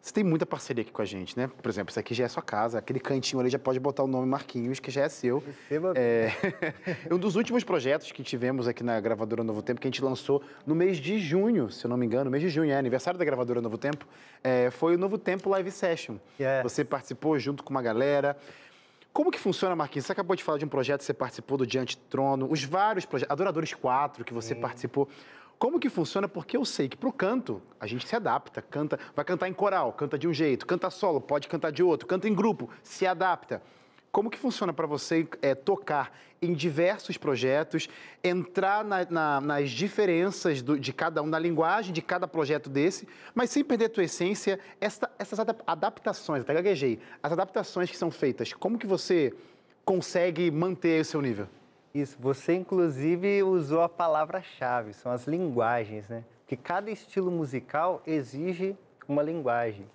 Você 0.03 0.15
tem 0.15 0.25
muita 0.25 0.47
parceria 0.47 0.81
aqui 0.81 0.91
com 0.91 1.03
a 1.03 1.05
gente, 1.05 1.39
né? 1.39 1.51
Por 1.63 1.69
exemplo, 1.69 1.91
isso 1.91 2.01
aqui 2.01 2.15
já 2.15 2.25
é 2.25 2.29
sua 2.29 2.43
casa, 2.43 2.79
aquele 2.79 2.99
cantinho 2.99 3.39
ali 3.39 3.51
já 3.51 3.59
pode 3.59 3.79
botar 3.79 4.03
o 4.03 4.07
nome 4.07 4.27
Marquinhos, 4.27 4.81
que 4.81 4.91
já 4.91 5.03
é 5.03 5.09
seu. 5.11 5.43
Receba 5.69 5.93
é... 5.95 6.33
um 7.13 7.19
dos 7.19 7.37
últimos 7.37 7.65
projetos 7.65 8.11
que 8.11 8.23
tivemos 8.23 8.67
aqui 8.67 8.83
na 8.83 8.99
gravadora 8.99 9.45
Novo 9.45 9.61
Tempo, 9.61 9.79
que 9.79 9.87
a 9.87 9.91
gente 9.91 10.03
lançou 10.03 10.43
no 10.67 10.75
mês 10.75 10.97
de 10.97 11.19
junho, 11.19 11.71
se 11.71 11.85
eu 11.85 11.91
não 11.91 11.99
me 11.99 12.07
engano, 12.07 12.31
mês 12.31 12.43
de 12.43 12.49
junho, 12.49 12.71
é 12.71 12.79
aniversário 12.79 13.19
da 13.19 13.25
gravadora 13.27 13.61
Novo 13.61 13.77
Tempo, 13.77 14.07
é... 14.43 14.71
foi 14.71 14.95
o 14.95 14.99
Novo 14.99 15.19
Tempo 15.19 15.51
Live 15.51 15.71
Session. 15.71 16.17
Yeah. 16.39 16.63
Você 16.63 16.83
participou 16.83 17.39
junto 17.39 17.63
com 17.63 17.69
uma 17.69 17.83
galera. 17.83 18.39
Como 19.13 19.31
que 19.31 19.39
funciona, 19.39 19.77
Marquinhos? 19.77 20.07
Você 20.07 20.13
acabou 20.13 20.35
de 20.35 20.43
falar 20.43 20.57
de 20.57 20.65
um 20.65 20.69
projeto 20.69 21.01
que 21.01 21.07
você 21.07 21.13
participou 21.13 21.59
do 21.59 21.67
Diante 21.67 21.99
Trono, 21.99 22.51
os 22.51 22.65
vários 22.65 23.05
projetos, 23.05 23.31
Adoradores 23.31 23.75
4 23.75 24.25
que 24.25 24.33
você 24.33 24.55
Sim. 24.55 24.61
participou. 24.61 25.09
Como 25.61 25.79
que 25.79 25.91
funciona? 25.91 26.27
Porque 26.27 26.57
eu 26.57 26.65
sei 26.65 26.89
que 26.89 26.97
para 26.97 27.11
o 27.11 27.13
canto 27.13 27.61
a 27.79 27.87
gente 27.87 28.09
se 28.09 28.17
adapta, 28.17 28.63
canta, 28.63 28.99
vai 29.15 29.23
cantar 29.27 29.47
em 29.47 29.53
coral, 29.53 29.93
canta 29.93 30.19
de 30.19 30.27
um 30.27 30.33
jeito, 30.33 30.65
canta 30.65 30.89
solo, 30.89 31.21
pode 31.21 31.49
cantar 31.49 31.71
de 31.71 31.83
outro, 31.83 32.07
canta 32.07 32.27
em 32.27 32.35
grupo, 32.35 32.71
se 32.83 33.07
adapta. 33.07 33.63
Como 34.11 34.31
que 34.31 34.39
funciona 34.39 34.73
para 34.73 34.87
você 34.87 35.29
é, 35.43 35.55
tocar 35.55 36.19
em 36.41 36.55
diversos 36.55 37.19
projetos, 37.19 37.91
entrar 38.25 38.83
na, 38.83 39.05
na, 39.11 39.41
nas 39.43 39.71
diferenças 39.71 40.63
do, 40.63 40.81
de 40.81 40.95
cada 40.95 41.23
um, 41.23 41.27
na 41.27 41.39
linguagem 41.39 41.93
de 41.93 42.01
cada 42.01 42.27
projeto 42.27 42.71
desse, 42.71 43.07
mas 43.35 43.51
sem 43.51 43.63
perder 43.63 43.85
a 43.85 43.91
tua 43.91 44.05
essência, 44.05 44.59
essa, 44.81 45.11
essas 45.19 45.39
adaptações, 45.67 46.41
até 46.41 46.55
gaguejei, 46.55 46.99
as 47.23 47.33
adaptações 47.33 47.91
que 47.91 47.99
são 47.99 48.11
feitas, 48.11 48.55
como 48.55 48.79
que 48.79 48.87
você 48.87 49.35
consegue 49.85 50.51
manter 50.51 51.03
o 51.03 51.05
seu 51.05 51.21
nível? 51.21 51.47
Isso, 51.95 52.17
você 52.21 52.55
inclusive 52.55 53.43
usou 53.43 53.83
a 53.83 53.89
palavra-chave, 53.89 54.93
são 54.93 55.11
as 55.11 55.27
linguagens, 55.27 56.09
né? 56.09 56.25
Porque 56.43 56.57
cada 56.57 56.91
estilo 56.91 57.31
musical 57.31 58.03
exige 58.07 58.77
uma 59.09 59.23
linguagem. 59.23 59.87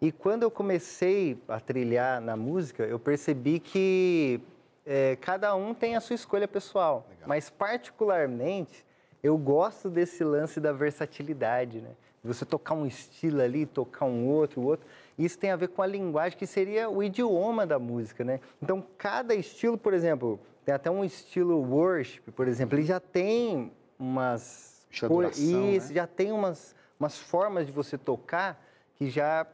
E 0.00 0.10
quando 0.10 0.42
eu 0.42 0.50
comecei 0.50 1.38
a 1.46 1.60
trilhar 1.60 2.20
na 2.20 2.34
música, 2.36 2.84
eu 2.84 2.98
percebi 2.98 3.60
que 3.60 4.40
é, 4.84 5.16
cada 5.20 5.54
um 5.54 5.74
tem 5.74 5.94
a 5.94 6.00
sua 6.00 6.14
escolha 6.14 6.48
pessoal. 6.48 7.06
Legal. 7.10 7.28
Mas, 7.28 7.50
particularmente, 7.50 8.84
eu 9.22 9.36
gosto 9.36 9.90
desse 9.90 10.24
lance 10.24 10.58
da 10.58 10.72
versatilidade, 10.72 11.80
né? 11.80 11.90
Você 12.24 12.44
tocar 12.44 12.74
um 12.74 12.86
estilo 12.86 13.40
ali, 13.40 13.64
tocar 13.64 14.04
um 14.04 14.26
outro, 14.26 14.60
o 14.60 14.64
outro. 14.64 14.86
Isso 15.18 15.38
tem 15.38 15.50
a 15.50 15.56
ver 15.56 15.68
com 15.68 15.82
a 15.82 15.86
linguagem, 15.86 16.38
que 16.38 16.46
seria 16.46 16.88
o 16.88 17.02
idioma 17.02 17.66
da 17.66 17.78
música, 17.78 18.24
né? 18.24 18.40
Então, 18.62 18.84
cada 18.98 19.34
estilo, 19.34 19.78
por 19.78 19.94
exemplo, 19.94 20.40
tem 20.70 20.74
até 20.74 20.90
um 20.90 21.04
estilo 21.04 21.58
worship, 21.58 22.30
por 22.30 22.46
exemplo, 22.46 22.78
ele 22.78 22.86
já 22.86 23.00
tem 23.00 23.72
umas... 23.98 24.86
Adoração, 25.02 25.70
Isso, 25.70 25.88
né? 25.88 25.94
já 25.94 26.06
tem 26.06 26.32
umas, 26.32 26.74
umas 26.98 27.16
formas 27.16 27.66
de 27.66 27.72
você 27.72 27.96
tocar 27.96 28.60
que 28.96 29.08
já 29.08 29.46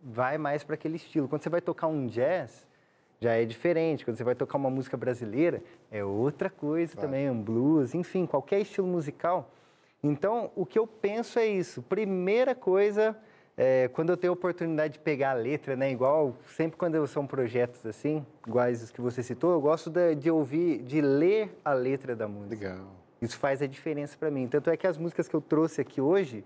vai 0.00 0.38
mais 0.38 0.62
para 0.62 0.74
aquele 0.74 0.96
estilo. 0.96 1.28
Quando 1.28 1.42
você 1.42 1.48
vai 1.48 1.60
tocar 1.60 1.88
um 1.88 2.06
jazz, 2.06 2.64
já 3.20 3.32
é 3.32 3.44
diferente. 3.44 4.04
Quando 4.04 4.16
você 4.16 4.22
vai 4.22 4.36
tocar 4.36 4.56
uma 4.56 4.70
música 4.70 4.96
brasileira, 4.96 5.62
é 5.90 6.04
outra 6.04 6.48
coisa 6.48 6.96
também, 6.96 7.28
um 7.28 7.42
blues, 7.42 7.92
enfim, 7.92 8.24
qualquer 8.24 8.60
estilo 8.60 8.86
musical. 8.86 9.50
Então, 10.00 10.52
o 10.54 10.64
que 10.64 10.78
eu 10.78 10.86
penso 10.86 11.40
é 11.40 11.46
isso. 11.46 11.82
Primeira 11.82 12.54
coisa, 12.54 13.16
é, 13.60 13.88
quando 13.88 14.10
eu 14.10 14.16
tenho 14.16 14.32
a 14.32 14.34
oportunidade 14.34 14.94
de 14.94 14.98
pegar 15.00 15.32
a 15.32 15.34
letra, 15.34 15.74
né, 15.74 15.90
igual 15.90 16.36
sempre 16.46 16.78
quando 16.78 17.04
são 17.08 17.26
projetos 17.26 17.84
assim, 17.84 18.24
iguais 18.46 18.84
os 18.84 18.92
que 18.92 19.00
você 19.00 19.20
citou, 19.20 19.50
eu 19.50 19.60
gosto 19.60 19.90
de, 19.90 20.14
de 20.14 20.30
ouvir, 20.30 20.80
de 20.84 21.00
ler 21.00 21.58
a 21.64 21.72
letra 21.72 22.14
da 22.14 22.28
música. 22.28 22.68
Legal. 22.68 22.86
Isso 23.20 23.36
faz 23.36 23.60
a 23.60 23.66
diferença 23.66 24.16
para 24.16 24.30
mim. 24.30 24.46
Tanto 24.46 24.70
é 24.70 24.76
que 24.76 24.86
as 24.86 24.96
músicas 24.96 25.26
que 25.26 25.34
eu 25.34 25.40
trouxe 25.40 25.80
aqui 25.80 26.00
hoje, 26.00 26.44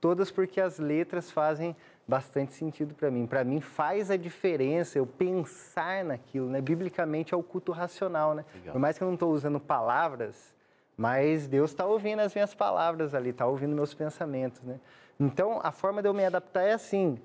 todas 0.00 0.30
porque 0.30 0.58
as 0.58 0.78
letras 0.78 1.30
fazem 1.30 1.76
bastante 2.08 2.54
sentido 2.54 2.94
para 2.94 3.10
mim. 3.10 3.26
Para 3.26 3.44
mim 3.44 3.60
faz 3.60 4.10
a 4.10 4.16
diferença 4.16 4.98
eu 4.98 5.06
pensar 5.06 6.02
naquilo, 6.02 6.48
né? 6.48 6.62
Biblicamente 6.62 7.34
é 7.34 7.36
o 7.36 7.42
culto 7.42 7.72
racional, 7.72 8.34
né? 8.34 8.42
Legal. 8.54 8.72
Por 8.72 8.78
mais 8.78 8.96
que 8.96 9.04
eu 9.04 9.06
não 9.06 9.14
estou 9.14 9.30
usando 9.30 9.60
palavras, 9.60 10.54
mas 10.96 11.46
Deus 11.46 11.72
está 11.72 11.84
ouvindo 11.84 12.20
as 12.20 12.34
minhas 12.34 12.54
palavras 12.54 13.14
ali, 13.14 13.30
está 13.30 13.46
ouvindo 13.46 13.74
meus 13.74 13.92
pensamentos, 13.92 14.62
né? 14.62 14.80
Então, 15.18 15.60
a 15.62 15.70
forma 15.70 16.02
de 16.02 16.08
eu 16.08 16.14
me 16.14 16.24
adaptar 16.24 16.62
é 16.62 16.72
assim, 16.72 17.18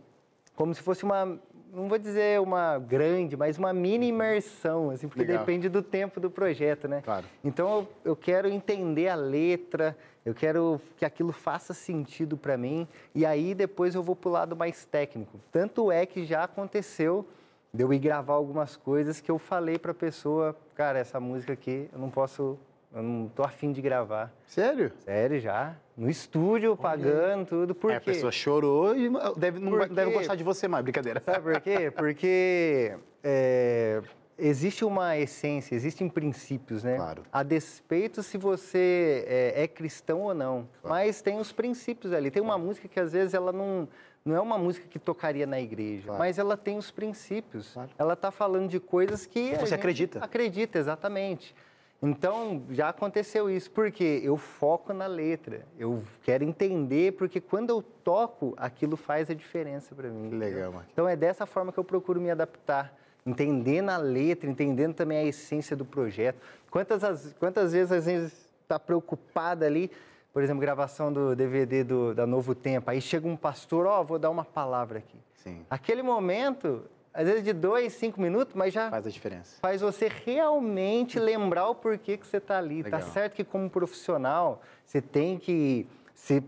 como 0.56 0.74
se 0.74 0.82
fosse 0.82 1.04
uma, 1.04 1.40
não 1.74 1.88
vou 1.88 1.98
dizer 1.98 2.40
uma 2.40 2.78
grande, 2.78 3.36
mas 3.36 3.58
uma 3.58 3.74
mini 3.74 4.08
imersão, 4.08 4.92
assim, 4.92 5.08
porque 5.08 5.24
Legal. 5.24 5.40
depende 5.40 5.70
do 5.70 5.82
tempo 5.82 6.20
do 6.20 6.30
projeto, 6.30 6.88
né? 6.88 7.02
Claro. 7.02 7.26
Então, 7.44 7.70
eu, 7.70 7.88
eu 8.12 8.16
quero 8.16 8.48
entender 8.48 9.08
a 9.08 9.16
letra, 9.16 9.98
eu 10.26 10.34
quero 10.34 10.80
que 10.98 11.06
aquilo 11.06 11.32
faça 11.32 11.74
sentido 11.74 12.38
para 12.38 12.58
mim, 12.58 12.88
e 13.16 13.26
aí 13.26 13.56
depois 13.56 13.96
eu 13.96 14.04
vou 14.04 14.16
para 14.16 14.30
o 14.30 14.32
lado 14.32 14.56
mais 14.56 14.86
técnico. 14.86 15.40
Tanto 15.52 15.92
é 15.92 16.06
que 16.06 16.26
já 16.26 16.44
aconteceu 16.44 17.26
de 17.74 17.84
eu 17.84 17.94
ir 17.94 18.00
gravar 18.00 18.34
algumas 18.34 18.76
coisas 18.76 19.22
que 19.22 19.30
eu 19.30 19.38
falei 19.38 19.78
para 19.78 19.92
a 19.92 19.96
pessoa, 19.96 20.56
cara, 20.76 21.00
essa 21.00 21.20
música 21.20 21.54
aqui 21.54 21.90
eu 21.94 22.00
não 22.00 22.10
posso 22.10 22.58
eu 22.94 23.04
não 23.04 23.28
tô 23.28 23.44
afim 23.44 23.72
de 23.72 23.82
gravar. 23.82 24.34
Sério? 24.48 24.92
Sério, 25.06 25.40
já. 25.40 25.76
No 25.96 26.10
estúdio, 26.10 26.76
pagando 26.76 27.46
tudo. 27.46 27.76
Por 27.76 27.92
é, 27.92 28.00
quê? 28.00 28.10
A 28.10 28.14
pessoa 28.14 28.32
chorou 28.32 28.96
e 28.96 29.10
deve, 29.38 29.60
não 29.60 29.88
deve 29.88 30.12
gostar 30.12 30.36
de 30.36 30.44
você 30.44 30.68
mais, 30.68 30.84
brincadeira. 30.84 31.22
Sabe 31.24 31.54
por 31.54 31.62
quê? 31.62 31.92
Porque 31.96 32.98
é, 33.24 34.02
existe 34.38 34.84
uma 34.84 35.18
essência, 35.18 35.76
existem 35.76 36.10
princípios, 36.10 36.84
né? 36.84 36.96
Claro. 36.96 37.24
A 37.32 37.44
despeito 37.44 38.24
se 38.24 38.38
você 38.38 39.24
é, 39.28 39.64
é 39.64 39.68
cristão 39.68 40.22
ou 40.22 40.34
não. 40.34 40.68
Claro. 40.82 40.96
Mas 40.96 41.22
tem 41.22 41.40
os 41.40 41.52
princípios 41.52 42.12
ali. 42.12 42.32
Tem 42.32 42.42
uma 42.42 42.58
música 42.58 42.88
que 42.88 43.00
às 43.00 43.14
vezes 43.14 43.34
ela 43.34 43.52
não 43.52 43.88
não 44.26 44.36
é 44.36 44.42
uma 44.42 44.58
música 44.58 44.86
que 44.88 45.00
tocaria 45.00 45.48
na 45.48 45.60
igreja, 45.62 46.04
claro. 46.08 46.20
mas 46.20 46.38
ela 46.38 46.58
tem 46.58 46.78
os 46.78 46.92
princípios. 46.92 47.72
Claro. 47.74 47.90
Ela 47.98 48.14
está 48.14 48.32
falando 48.32 48.68
de 48.68 48.80
coisas 48.80 49.26
que. 49.26 49.56
Você 49.56 49.76
acredita? 49.76 50.20
Acredita, 50.20 50.78
exatamente. 50.78 51.56
Então, 52.02 52.64
já 52.70 52.90
aconteceu 52.90 53.50
isso, 53.50 53.70
porque 53.72 54.22
eu 54.24 54.38
foco 54.38 54.94
na 54.94 55.06
letra, 55.06 55.66
eu 55.78 56.02
quero 56.24 56.46
entender, 56.46 57.14
porque 57.14 57.42
quando 57.42 57.72
eu 57.72 57.82
toco, 57.82 58.54
aquilo 58.56 58.96
faz 58.96 59.30
a 59.30 59.34
diferença 59.34 59.94
para 59.94 60.10
mim. 60.10 60.30
Legal, 60.30 60.72
Marquinhos. 60.72 60.94
Então, 60.94 61.10
é 61.10 61.18
dessa 61.18 61.46
forma 61.46 61.74
que 61.74 61.78
eu 61.78 61.84
procuro 61.84 62.22
me 62.22 62.32
adaptar, 62.32 62.94
entendendo 63.26 63.90
a 63.90 63.98
letra, 63.98 64.50
entendendo 64.50 64.94
também 64.94 65.18
a 65.18 65.26
essência 65.26 65.76
do 65.76 65.84
projeto. 65.84 66.38
Quantas, 66.72 67.34
quantas 67.38 67.74
vezes, 67.74 67.92
às 67.92 68.06
vezes, 68.06 68.50
está 68.64 68.80
preocupada 68.80 69.66
ali, 69.66 69.92
por 70.32 70.42
exemplo, 70.42 70.62
gravação 70.62 71.12
do 71.12 71.36
DVD 71.36 71.84
do, 71.84 72.16
da 72.16 72.26
Novo 72.26 72.56
Tempo, 72.56 72.90
aí 72.90 73.02
chega 73.02 73.28
um 73.28 73.36
pastor, 73.36 73.86
ó, 73.86 74.00
oh, 74.00 74.06
vou 74.06 74.18
dar 74.18 74.30
uma 74.30 74.46
palavra 74.46 75.00
aqui. 75.00 75.20
Sim. 75.36 75.66
Aquele 75.70 76.02
momento, 76.02 76.84
às 77.14 77.28
vezes 77.28 77.44
de 77.44 77.54
dois, 77.54 77.94
cinco 77.94 78.22
minutos, 78.22 78.54
mas 78.56 78.74
já 78.74 78.90
faz 78.90 79.06
a 79.06 79.10
diferença. 79.10 79.58
Faz 79.62 79.82
você 79.82 80.10
realmente 80.26 81.20
lembrar 81.20 81.68
o 81.70 81.76
porquê 81.76 82.18
que 82.18 82.26
você 82.26 82.38
está 82.38 82.58
ali. 82.58 82.84
Tá 82.84 82.90
Legal. 82.90 83.00
Tá 83.00 83.06
certo 83.08 83.34
que 83.34 83.44
como 83.44 83.70
profissional 83.70 84.62
você 84.86 85.02
tem 85.02 85.38
que 85.38 85.88
ser 86.14 86.44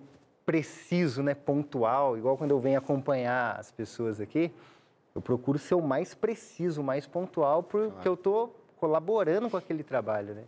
preciso, 0.45 1.23
né, 1.23 1.33
pontual, 1.33 2.17
igual 2.17 2.37
quando 2.37 2.51
eu 2.51 2.59
venho 2.59 2.77
acompanhar 2.77 3.59
as 3.59 3.71
pessoas 3.71 4.19
aqui, 4.19 4.51
eu 5.13 5.21
procuro 5.21 5.57
ser 5.59 5.75
o 5.75 5.81
mais 5.81 6.13
preciso, 6.13 6.81
o 6.81 6.83
mais 6.83 7.05
pontual, 7.05 7.63
porque 7.63 7.91
claro. 7.91 8.09
eu 8.09 8.13
estou 8.13 8.55
colaborando 8.77 9.49
com 9.49 9.57
aquele 9.57 9.83
trabalho, 9.83 10.33
né? 10.33 10.43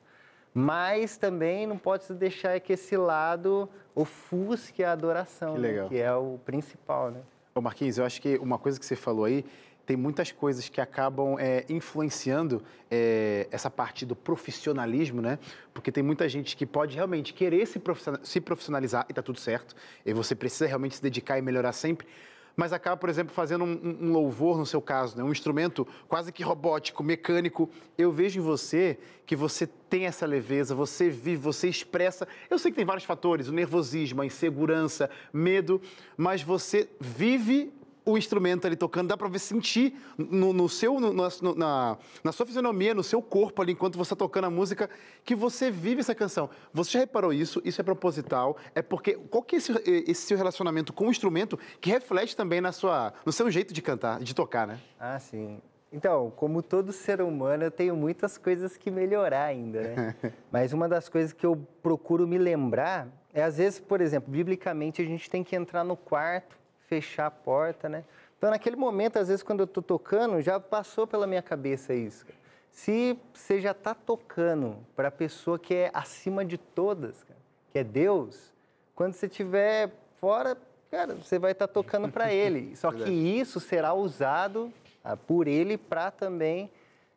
Mas 0.53 1.17
também 1.17 1.65
não 1.65 1.77
pode 1.77 2.11
deixar 2.13 2.59
que 2.59 2.73
esse 2.73 2.95
lado 2.95 3.67
ofusque 3.95 4.83
a 4.83 4.91
adoração, 4.91 5.55
que, 5.55 5.61
né? 5.61 5.85
que 5.87 5.97
é 5.97 6.13
o 6.13 6.39
principal, 6.45 7.09
né? 7.09 7.21
Ô 7.55 7.61
Marquinhos, 7.61 7.99
eu 7.99 8.05
acho 8.05 8.19
que 8.19 8.35
uma 8.39 8.57
coisa 8.57 8.79
que 8.79 8.85
você 8.85 8.95
falou 8.95 9.25
aí 9.25 9.45
tem 9.85 9.95
muitas 9.95 10.31
coisas 10.31 10.69
que 10.69 10.81
acabam 10.81 11.37
é, 11.37 11.63
influenciando 11.69 12.63
é, 12.89 13.47
essa 13.51 13.69
parte 13.69 14.07
do 14.07 14.15
profissionalismo, 14.15 15.21
né? 15.21 15.37
Porque 15.71 15.91
tem 15.91 16.01
muita 16.01 16.27
gente 16.27 16.57
que 16.57 16.65
pode 16.65 16.95
realmente 16.95 17.31
querer 17.31 17.67
se, 17.67 18.41
profissionalizar 18.41 19.05
e 19.07 19.13
tá 19.13 19.21
tudo 19.21 19.39
certo, 19.39 19.75
e 20.03 20.13
você 20.13 20.33
precisa 20.33 20.65
realmente 20.65 20.95
se 20.95 21.03
dedicar 21.03 21.37
e 21.37 21.43
melhorar 21.43 21.73
sempre, 21.73 22.07
mas 22.55 22.71
acaba, 22.71 22.95
por 22.97 23.09
exemplo, 23.09 23.33
fazendo 23.33 23.63
um, 23.63 23.97
um, 24.01 24.11
louvor, 24.11 24.57
no 24.57 24.65
seu 24.65 24.81
caso, 24.81 25.17
né? 25.17 25.23
um 25.23 25.31
instrumento 25.31 25.87
quase 26.07 26.31
que 26.31 26.43
robótico, 26.43 27.03
mecânico. 27.03 27.69
Eu 27.97 28.11
vejo 28.11 28.39
em 28.39 28.43
você 28.43 28.97
que 29.25 29.35
você 29.35 29.65
tem 29.65 30.05
essa 30.05 30.25
leveza, 30.25 30.75
você 30.75 31.09
vive, 31.09 31.37
você 31.37 31.67
expressa. 31.67 32.27
Eu 32.49 32.59
sei 32.59 32.71
que 32.71 32.77
tem 32.77 32.85
vários 32.85 33.05
fatores, 33.05 33.47
o 33.47 33.53
nervosismo, 33.53 34.21
a 34.21 34.25
insegurança, 34.25 35.09
medo, 35.31 35.81
mas 36.15 36.43
você 36.43 36.89
vive 36.99 37.73
o 38.05 38.17
instrumento 38.17 38.65
ali 38.65 38.75
tocando, 38.75 39.07
dá 39.07 39.17
para 39.17 39.27
ver 39.27 39.39
sentir 39.39 39.95
no, 40.17 40.53
no 40.53 40.67
seu, 40.67 40.99
no, 40.99 41.13
no, 41.13 41.55
na, 41.55 41.97
na 42.23 42.31
sua 42.31 42.45
fisionomia, 42.45 42.93
no 42.93 43.03
seu 43.03 43.21
corpo 43.21 43.61
ali, 43.61 43.71
enquanto 43.73 43.97
você 43.97 44.13
está 44.13 44.15
tocando 44.15 44.45
a 44.45 44.49
música, 44.49 44.89
que 45.23 45.35
você 45.35 45.71
vive 45.71 46.01
essa 46.01 46.13
canção. 46.13 46.49
Você 46.73 46.91
já 46.91 46.99
reparou 46.99 47.31
isso? 47.31 47.61
Isso 47.63 47.79
é 47.79 47.83
proposital? 47.83 48.57
É 48.75 48.81
porque 48.81 49.13
qual 49.29 49.43
que 49.43 49.55
é 49.55 49.59
esse, 49.59 49.71
esse 49.85 50.21
seu 50.23 50.37
relacionamento 50.37 50.91
com 50.91 51.07
o 51.07 51.11
instrumento 51.11 51.57
que 51.79 51.89
reflete 51.89 52.35
também 52.35 52.59
na 52.59 52.71
sua, 52.71 53.13
no 53.25 53.31
seu 53.31 53.49
jeito 53.49 53.73
de 53.73 53.81
cantar, 53.81 54.19
de 54.19 54.33
tocar, 54.33 54.67
né? 54.67 54.79
Ah, 54.99 55.19
sim. 55.19 55.61
Então, 55.91 56.33
como 56.35 56.63
todo 56.63 56.91
ser 56.91 57.21
humano, 57.21 57.63
eu 57.63 57.71
tenho 57.71 57.95
muitas 57.95 58.35
coisas 58.37 58.75
que 58.75 58.89
melhorar 58.89 59.43
ainda, 59.43 59.81
né? 59.81 60.15
Mas 60.51 60.73
uma 60.73 60.89
das 60.89 61.07
coisas 61.07 61.31
que 61.31 61.45
eu 61.45 61.55
procuro 61.83 62.27
me 62.27 62.37
lembrar 62.37 63.07
é, 63.33 63.43
às 63.43 63.57
vezes, 63.57 63.79
por 63.79 63.99
exemplo, 63.99 64.31
biblicamente, 64.31 65.01
a 65.01 65.05
gente 65.05 65.29
tem 65.29 65.43
que 65.43 65.55
entrar 65.55 65.83
no 65.83 65.97
quarto 65.97 66.62
fechar 66.93 67.25
a 67.25 67.31
porta, 67.31 67.89
né? 67.89 68.03
Então, 68.37 68.51
naquele 68.51 68.75
momento, 68.75 69.17
às 69.17 69.29
vezes, 69.29 69.41
quando 69.41 69.61
eu 69.61 69.65
estou 69.65 69.81
tocando, 69.81 70.41
já 70.41 70.59
passou 70.59 71.07
pela 71.07 71.25
minha 71.25 71.41
cabeça 71.41 71.93
isso. 71.93 72.25
Se 72.71 73.17
você 73.33 73.59
já 73.59 73.71
está 73.71 73.95
tocando 73.95 74.77
para 74.95 75.07
a 75.07 75.11
pessoa 75.11 75.57
que 75.57 75.73
é 75.73 75.89
acima 75.93 76.45
de 76.45 76.57
todas, 76.57 77.23
cara, 77.23 77.39
que 77.71 77.79
é 77.79 77.83
Deus, 77.83 78.53
quando 78.95 79.13
você 79.13 79.25
estiver 79.25 79.91
fora, 80.19 80.55
cara, 80.91 81.15
você 81.15 81.39
vai 81.39 81.53
estar 81.53 81.67
tá 81.67 81.73
tocando 81.73 82.09
para 82.09 82.31
Ele. 82.33 82.75
Só 82.75 82.91
que 82.91 83.09
isso 83.09 83.59
será 83.59 83.93
usado 83.93 84.71
ah, 85.03 85.17
por 85.17 85.47
Ele 85.47 85.77
para 85.77 86.11
também 86.11 86.69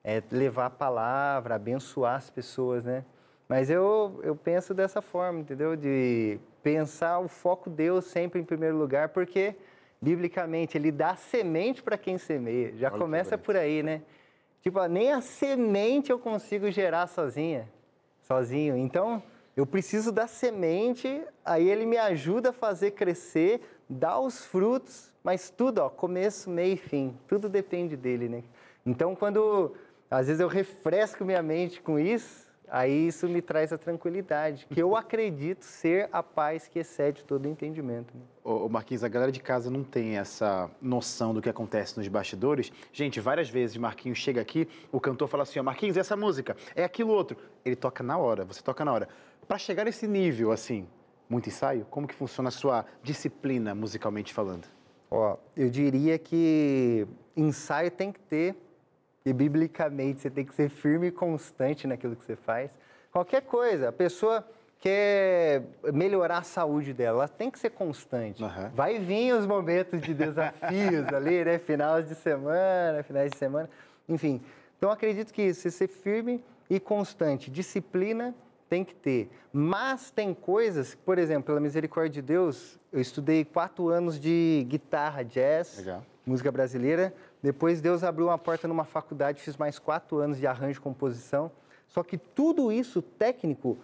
é, 0.03 0.23
levar 0.31 0.67
a 0.67 0.71
palavra, 0.71 1.57
abençoar 1.57 2.17
as 2.17 2.31
pessoas, 2.31 2.85
né? 2.85 3.05
Mas 3.49 3.69
eu, 3.69 4.21
eu 4.23 4.35
penso 4.35 4.73
dessa 4.73 5.03
forma, 5.03 5.41
entendeu? 5.41 5.77
De 5.77 6.39
pensar 6.67 7.21
o 7.21 7.29
foco 7.29 7.71
Deus 7.71 8.07
sempre 8.07 8.41
em 8.41 8.45
primeiro 8.45 8.77
lugar, 8.77 9.11
porque 9.11 9.55
biblicamente 10.03 10.77
ele 10.77 10.91
dá 10.91 11.15
semente 11.15 11.81
para 11.81 11.97
quem 11.97 12.19
semeia. 12.19 12.75
Já 12.77 12.89
Olha 12.89 12.99
começa 12.99 13.39
por 13.39 13.55
aí, 13.55 13.85
né? 13.85 14.03
Tipo, 14.61 14.85
nem 14.87 15.13
a 15.13 15.21
semente 15.21 16.11
eu 16.11 16.19
consigo 16.19 16.69
gerar 16.73 17.07
sozinha, 17.07 17.69
sozinho. 18.21 18.77
Então, 18.77 19.23
eu 19.57 19.65
preciso 19.65 20.11
da 20.11 20.27
semente, 20.27 21.23
aí 21.45 21.71
ele 21.71 21.87
me 21.87 21.99
ajuda 21.99 22.51
a 22.51 22.53
fazer 22.53 22.91
crescer, 22.91 23.61
dá 23.89 24.19
os 24.19 24.45
frutos, 24.45 25.13
mas 25.23 25.49
tudo, 25.49 25.79
ó, 25.79 25.89
começo, 25.89 26.51
meio 26.51 26.75
e 26.75 26.77
fim, 26.77 27.17
tudo 27.29 27.49
depende 27.49 27.97
dele, 27.97 28.29
né? 28.29 28.43
Então, 28.85 29.15
quando 29.15 29.73
às 30.11 30.27
vezes 30.27 30.41
eu 30.41 30.49
refresco 30.49 31.25
minha 31.25 31.45
mente 31.45 31.81
com 31.81 31.97
isso, 31.97 32.46
Aí 32.69 33.07
isso 33.07 33.29
me 33.29 33.41
traz 33.41 33.73
a 33.73 33.79
tranquilidade, 33.79 34.67
que 34.69 34.81
eu 34.81 34.97
acredito 34.97 35.65
ser 35.65 36.09
a 36.13 36.23
paz 36.23 36.67
que 36.67 36.79
excede 36.79 37.25
todo 37.25 37.47
entendimento. 37.47 38.13
Né? 38.17 38.23
Ô, 38.43 38.69
Marquinhos, 38.69 39.05
a 39.05 39.09
galera 39.09 39.31
de 39.31 39.41
casa 39.41 39.71
não 39.71 39.85
tem 39.85 40.19
essa 40.19 40.71
noção 40.81 41.33
do 41.33 41.41
que 41.41 41.49
acontece 41.49 41.97
nos 41.97 42.09
bastidores. 42.09 42.73
Gente, 42.93 43.21
várias 43.21 43.49
vezes 43.49 43.77
Marquinhos 43.77 44.19
chega 44.19 44.41
aqui, 44.41 44.69
o 44.91 45.01
cantor 45.01 45.29
fala 45.29 45.45
assim, 45.45 45.59
ó, 45.59 45.63
Marquinhos, 45.63 45.97
essa 45.97 46.17
música, 46.17 46.57
é 46.75 46.83
aquilo 46.83 47.13
outro. 47.13 47.37
Ele 47.65 47.77
toca 47.77 48.03
na 48.03 48.19
hora, 48.19 48.45
você 48.45 48.63
toca 48.63 48.85
na 48.85 48.93
hora. 48.93 49.09
Para 49.47 49.59
chegar 49.59 49.85
nesse 49.85 50.09
nível, 50.09 50.51
assim, 50.51 50.89
muito 51.29 51.49
ensaio, 51.49 51.87
como 51.89 52.07
que 52.07 52.15
funciona 52.15 52.49
a 52.49 52.53
sua 52.53 52.85
disciplina, 53.03 53.75
musicalmente 53.75 54.35
falando? 54.35 54.67
Ó, 55.09 55.37
eu 55.57 55.71
diria 55.71 56.19
que 56.19 57.07
ensaio 57.37 57.91
tem 57.91 58.11
que 58.11 58.19
ter 58.21 58.57
e 59.27 59.33
biblicamente 59.33 60.21
você 60.21 60.31
tem 60.31 60.45
que 60.45 60.55
ser 60.55 60.69
firme 60.69 61.09
e 61.09 61.11
constante 61.11 61.85
naquilo 61.89 62.15
que 62.15 62.25
você 62.25 62.37
faz. 62.37 62.71
Qualquer 63.11 63.43
coisa, 63.43 63.89
a 63.89 63.93
pessoa 63.93 64.47
quer 64.79 65.65
melhorar 65.93 66.39
a 66.39 66.43
saúde 66.43 66.93
dela, 66.93 67.19
ela 67.19 67.29
tem 67.29 67.51
que 67.51 67.59
ser 67.59 67.71
constante. 67.71 68.41
Uhum. 68.41 68.71
Vai 68.73 69.01
vir 69.01 69.33
os 69.33 69.45
momentos 69.45 70.01
de 70.01 70.15
desafios 70.15 71.13
ali, 71.13 71.45
né? 71.45 71.59
Finais 71.59 72.09
de 72.09 72.15
semana, 72.15 73.03
finais 73.03 73.33
de 73.33 73.37
semana, 73.37 73.69
enfim. 74.09 74.41
Então 74.79 74.93
acredito 74.93 75.33
que 75.33 75.53
você 75.53 75.73
ser 75.73 75.89
firme 75.89 76.41
e 76.71 76.79
constante, 76.79 77.51
disciplina 77.51 78.33
tem 78.69 78.85
que 78.85 78.95
ter. 78.95 79.29
Mas 79.53 80.11
tem 80.11 80.33
coisas, 80.33 80.95
por 80.95 81.19
exemplo, 81.19 81.45
pela 81.45 81.61
misericórdia 81.61 82.11
de 82.11 82.23
Deus, 82.23 82.79
eu 82.93 83.01
estudei 83.01 83.45
quatro 83.45 83.89
anos 83.89 84.21
de 84.21 84.65
guitarra, 84.69 85.25
jazz, 85.25 85.79
Legal. 85.79 86.05
música 86.25 86.53
brasileira. 86.53 87.13
Depois 87.43 87.81
Deus 87.81 88.03
abriu 88.03 88.27
uma 88.27 88.39
porta 88.39 88.67
numa 88.67 88.85
faculdade, 88.85 89.41
fiz 89.41 89.57
mais 89.57 89.79
quatro 89.79 90.19
anos 90.19 90.39
de 90.39 90.47
arranjo 90.47 90.79
e 90.79 90.83
composição. 90.83 91.51
Só 91.89 92.03
que 92.03 92.19
tudo 92.19 92.73
isso 92.73 93.01
técnico, 93.01 93.79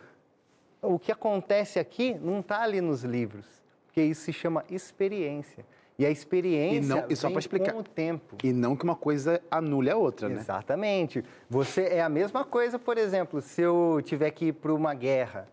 o 0.81 0.99
que 0.99 1.13
acontece 1.13 1.79
aqui 1.79 2.15
não 2.15 2.41
está 2.41 2.63
ali 2.63 2.81
nos 2.81 3.05
livros, 3.05 3.47
porque 3.87 4.03
isso 4.03 4.23
se 4.23 4.33
chama 4.33 4.65
experiência. 4.71 5.65
E 5.99 6.07
a 6.07 6.11
experiência 6.11 6.79
e 6.79 6.87
não, 6.87 7.05
e 7.09 7.15
só 7.15 7.29
vem 7.29 7.39
explicar, 7.39 7.75
com 7.75 7.81
o 7.81 7.85
tempo. 7.85 8.37
E 8.43 8.53
não 8.53 8.75
que 8.75 8.83
uma 8.83 8.97
coisa 8.97 9.41
anule 9.51 9.91
a 9.91 9.97
outra, 9.97 10.29
né? 10.29 10.41
Exatamente. 10.41 11.23
Você 11.49 11.83
é 11.83 12.03
a 12.03 12.09
mesma 12.09 12.45
coisa, 12.45 12.79
por 12.79 12.97
exemplo, 12.99 13.41
se 13.41 13.61
eu 13.61 14.01
tiver 14.03 14.31
que 14.31 14.47
ir 14.47 14.53
para 14.53 14.73
uma 14.73 14.95
guerra. 14.95 15.47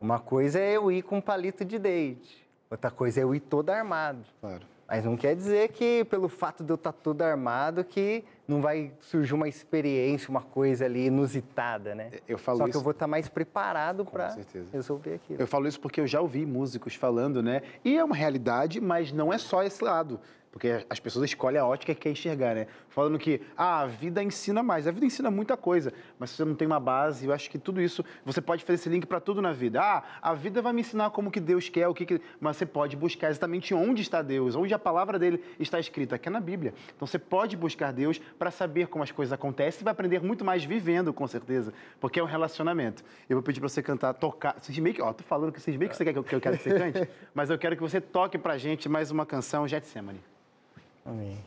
Uma 0.00 0.20
coisa 0.20 0.60
é 0.60 0.76
eu 0.76 0.92
ir 0.92 1.02
com 1.02 1.16
um 1.16 1.20
palito 1.20 1.64
de 1.64 1.78
date. 1.78 2.46
Outra 2.70 2.90
coisa 2.90 3.20
é 3.20 3.22
eu 3.24 3.34
ir 3.34 3.40
todo 3.40 3.70
armado. 3.70 4.24
Claro. 4.40 4.62
Mas 4.94 5.04
não 5.04 5.16
quer 5.16 5.34
dizer 5.34 5.70
que 5.70 6.04
pelo 6.04 6.28
fato 6.28 6.62
de 6.62 6.70
eu 6.70 6.76
estar 6.76 6.92
todo 6.92 7.20
armado 7.22 7.82
que 7.82 8.22
não 8.46 8.60
vai 8.60 8.92
surgir 9.00 9.34
uma 9.34 9.48
experiência, 9.48 10.30
uma 10.30 10.40
coisa 10.40 10.84
ali 10.84 11.06
inusitada, 11.06 11.96
né? 11.96 12.12
Eu 12.28 12.38
falo 12.38 12.58
Só 12.58 12.64
isso... 12.66 12.70
que 12.70 12.76
eu 12.76 12.80
vou 12.80 12.92
estar 12.92 13.08
mais 13.08 13.28
preparado 13.28 14.04
para 14.04 14.36
resolver 14.72 15.14
aquilo. 15.14 15.42
Eu 15.42 15.48
falo 15.48 15.66
isso 15.66 15.80
porque 15.80 16.00
eu 16.00 16.06
já 16.06 16.20
ouvi 16.20 16.46
músicos 16.46 16.94
falando, 16.94 17.42
né? 17.42 17.62
E 17.84 17.98
é 17.98 18.04
uma 18.04 18.14
realidade, 18.14 18.80
mas 18.80 19.10
não 19.10 19.32
é 19.32 19.38
só 19.38 19.64
esse 19.64 19.82
lado. 19.82 20.20
Porque 20.54 20.86
as 20.88 21.00
pessoas 21.00 21.24
escolhem 21.24 21.58
a 21.58 21.66
ótica 21.66 21.92
que 21.92 22.02
quer 22.02 22.10
enxergar, 22.10 22.54
né? 22.54 22.68
Falando 22.88 23.18
que 23.18 23.40
ah, 23.56 23.80
a 23.80 23.86
vida 23.86 24.22
ensina 24.22 24.62
mais. 24.62 24.86
A 24.86 24.92
vida 24.92 25.04
ensina 25.04 25.28
muita 25.28 25.56
coisa, 25.56 25.92
mas 26.16 26.30
se 26.30 26.36
você 26.36 26.44
não 26.44 26.54
tem 26.54 26.64
uma 26.64 26.78
base, 26.78 27.26
eu 27.26 27.32
acho 27.32 27.50
que 27.50 27.58
tudo 27.58 27.82
isso, 27.82 28.04
você 28.24 28.40
pode 28.40 28.62
fazer 28.62 28.74
esse 28.74 28.88
link 28.88 29.04
para 29.04 29.18
tudo 29.18 29.42
na 29.42 29.52
vida. 29.52 29.82
Ah, 29.82 30.04
a 30.22 30.32
vida 30.32 30.62
vai 30.62 30.72
me 30.72 30.82
ensinar 30.82 31.10
como 31.10 31.28
que 31.28 31.40
Deus 31.40 31.68
quer, 31.68 31.88
o 31.88 31.92
que, 31.92 32.06
que... 32.06 32.20
Mas 32.38 32.56
você 32.56 32.64
pode 32.64 32.96
buscar 32.96 33.30
exatamente 33.30 33.74
onde 33.74 34.00
está 34.02 34.22
Deus, 34.22 34.54
onde 34.54 34.72
a 34.72 34.78
palavra 34.84 35.18
dele 35.18 35.42
está 35.58 35.80
escrita, 35.80 36.20
é 36.22 36.30
na 36.30 36.40
Bíblia. 36.40 36.74
Então 36.94 37.06
você 37.06 37.18
pode 37.18 37.56
buscar 37.56 37.92
Deus 37.92 38.20
para 38.38 38.50
saber 38.50 38.86
como 38.88 39.02
as 39.02 39.10
coisas 39.10 39.32
acontecem 39.32 39.80
e 39.80 39.84
vai 39.84 39.92
aprender 39.92 40.20
muito 40.20 40.44
mais 40.44 40.64
vivendo, 40.64 41.12
com 41.12 41.26
certeza, 41.26 41.72
porque 41.98 42.20
é 42.20 42.22
um 42.22 42.26
relacionamento. 42.26 43.02
Eu 43.28 43.36
vou 43.36 43.42
pedir 43.42 43.60
para 43.60 43.68
você 43.68 43.82
cantar, 43.82 44.12
tocar. 44.14 44.56
Vocês 44.60 44.78
meio 44.78 44.94
que, 44.94 45.02
ó, 45.02 45.12
tô 45.12 45.24
falando 45.24 45.50
que 45.50 45.60
vocês 45.60 45.76
meio 45.76 45.90
que 45.90 45.96
você 45.96 46.04
quer 46.04 46.12
que 46.12 46.18
eu, 46.18 46.24
que 46.24 46.34
eu 46.34 46.40
quero 46.40 46.56
que 46.58 46.62
você 46.62 46.78
cante, 46.78 47.08
mas 47.34 47.48
eu 47.50 47.58
quero 47.58 47.74
que 47.74 47.82
você 47.82 48.00
toque 48.00 48.36
pra 48.38 48.58
gente 48.58 48.88
mais 48.88 49.10
uma 49.10 49.24
canção, 49.24 49.66
Getsemane. 49.66 50.20
Amém. 51.04 51.38